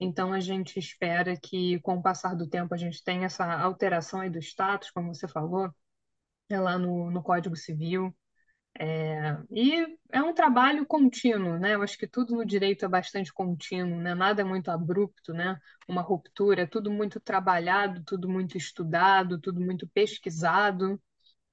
[0.00, 4.20] Então a gente espera que com o passar do tempo a gente tenha essa alteração
[4.20, 5.70] aí do status, como você falou,
[6.48, 8.14] é lá no, no Código Civil,
[8.78, 11.74] é, e é um trabalho contínuo, né?
[11.74, 14.14] Eu acho que tudo no direito é bastante contínuo, né?
[14.14, 15.60] Nada é muito abrupto, né?
[15.88, 21.00] Uma ruptura, é tudo muito trabalhado, tudo muito estudado, tudo muito pesquisado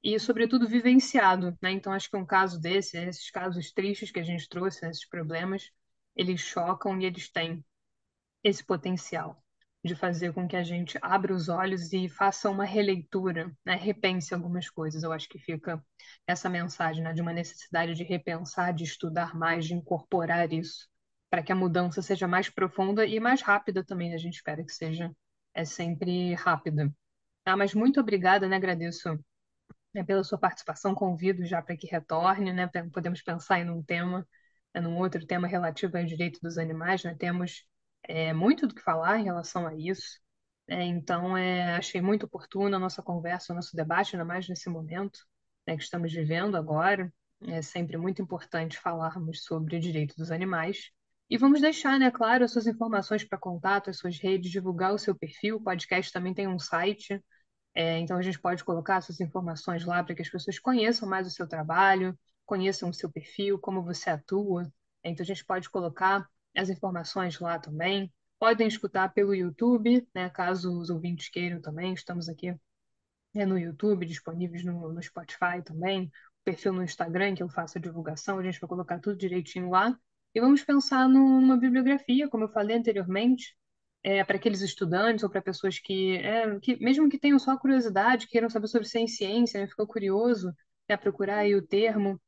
[0.03, 1.71] e, sobretudo, vivenciado, né?
[1.71, 5.71] Então, acho que um caso desse, esses casos tristes que a gente trouxe, esses problemas,
[6.15, 7.63] eles chocam e eles têm
[8.43, 9.43] esse potencial
[9.87, 13.75] de fazer com que a gente abra os olhos e faça uma releitura, né?
[13.75, 15.03] repense algumas coisas.
[15.03, 15.83] Eu acho que fica
[16.27, 17.13] essa mensagem né?
[17.13, 20.87] de uma necessidade de repensar, de estudar mais, de incorporar isso,
[21.29, 24.13] para que a mudança seja mais profunda e mais rápida também.
[24.13, 25.11] A gente espera que seja
[25.53, 26.93] é sempre rápida.
[27.45, 28.57] Ah, mas muito obrigada, né?
[28.57, 29.17] Agradeço
[29.93, 30.93] né, pela sua participação.
[30.93, 32.69] Convido já para que retorne, né?
[32.93, 34.27] Podemos pensar em um tema,
[34.73, 37.03] né, num outro tema relativo ao direito dos animais.
[37.03, 37.15] Né?
[37.17, 37.65] Temos
[38.07, 40.19] é, muito do que falar em relação a isso.
[40.67, 44.69] É, então, é, achei muito oportuna a nossa conversa, o nosso debate, ainda mais nesse
[44.69, 45.19] momento
[45.65, 47.11] né, que estamos vivendo agora.
[47.43, 50.91] É sempre muito importante falarmos sobre o direito dos animais.
[51.29, 54.97] E vamos deixar, né, claro, as suas informações para contato, as suas redes, divulgar o
[54.97, 55.57] seu perfil.
[55.57, 57.21] O podcast também tem um site,
[57.75, 61.27] é, então a gente pode colocar suas informações lá para que as pessoas conheçam mais
[61.27, 64.71] o seu trabalho, conheçam o seu perfil, como você atua.
[65.03, 66.27] Então a gente pode colocar
[66.57, 68.11] as informações lá também.
[68.39, 71.93] Podem escutar pelo YouTube, né, caso os ouvintes queiram também.
[71.93, 72.55] Estamos aqui
[73.33, 76.05] né, no YouTube, disponíveis no, no Spotify também.
[76.05, 79.69] O perfil no Instagram, que eu faço a divulgação, a gente vai colocar tudo direitinho
[79.69, 79.97] lá.
[80.35, 83.55] E vamos pensar numa bibliografia, como eu falei anteriormente,
[84.03, 88.27] é, para aqueles estudantes ou para pessoas que, é, que, mesmo que tenham só curiosidade,
[88.27, 90.53] queiram saber sobre ciência, né, ficou curioso,
[90.87, 92.21] é, procurar aí o termo,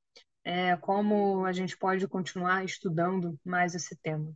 [0.43, 4.33] é, como a gente pode continuar estudando mais esse tema.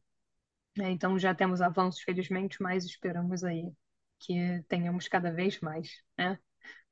[0.80, 3.72] É, então já temos avanços, felizmente, mas esperamos aí
[4.20, 6.40] que tenhamos cada vez mais, né?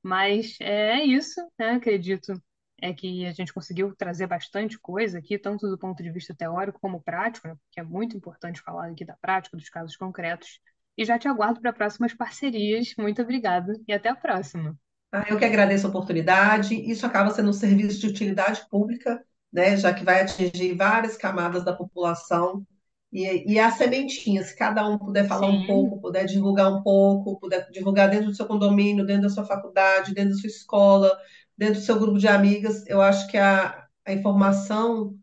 [0.03, 1.71] Mas é, é isso, né?
[1.71, 2.33] Acredito
[2.81, 6.79] é que a gente conseguiu trazer bastante coisa aqui, tanto do ponto de vista teórico
[6.81, 7.55] como prático, né?
[7.55, 10.59] porque é muito importante falar aqui da prática, dos casos concretos.
[10.97, 12.93] E já te aguardo para próximas parcerias.
[12.97, 14.77] Muito obrigada e até a próxima.
[15.11, 16.73] Ah, eu que agradeço a oportunidade.
[16.89, 21.65] Isso acaba sendo um serviço de utilidade pública, né, já que vai atingir várias camadas
[21.65, 22.65] da população.
[23.11, 25.57] E, e a sementinha, se cada um puder falar Sim.
[25.63, 29.45] um pouco, puder divulgar um pouco, puder divulgar dentro do seu condomínio, dentro da sua
[29.45, 31.17] faculdade, dentro da sua escola,
[31.57, 35.17] dentro do seu grupo de amigas, eu acho que a, a informação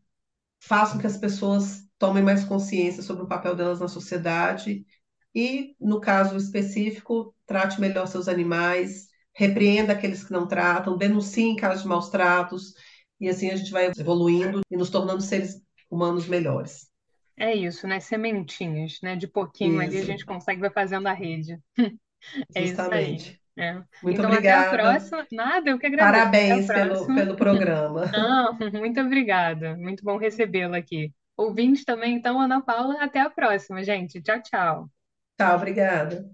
[0.60, 4.84] faz com que as pessoas tomem mais consciência sobre o papel delas na sociedade
[5.34, 9.07] e, no caso específico, trate melhor seus animais,
[9.38, 12.74] repreenda aqueles que não tratam, denuncie casos de maus tratos,
[13.20, 16.88] e assim a gente vai evoluindo e nos tornando seres humanos melhores.
[17.36, 18.00] É isso, né?
[18.00, 19.14] Sementinhas, né?
[19.16, 21.58] De pouquinho ali a Isso, gente consegue vai fazendo a rede.
[22.54, 23.40] É isso justamente.
[23.58, 23.82] É.
[24.02, 24.66] Muito Então, até a obrigada.
[24.66, 25.26] próxima.
[25.32, 26.28] Nada, eu que agradeço.
[26.36, 28.06] Parabéns pelo, pelo programa.
[28.12, 29.76] Não, muito obrigada.
[29.76, 31.12] Muito bom recebê-la aqui.
[31.36, 34.20] Ouvintes também, então, Ana Paula, até a próxima, gente.
[34.22, 34.90] Tchau, tchau.
[35.36, 36.24] Tchau, obrigada.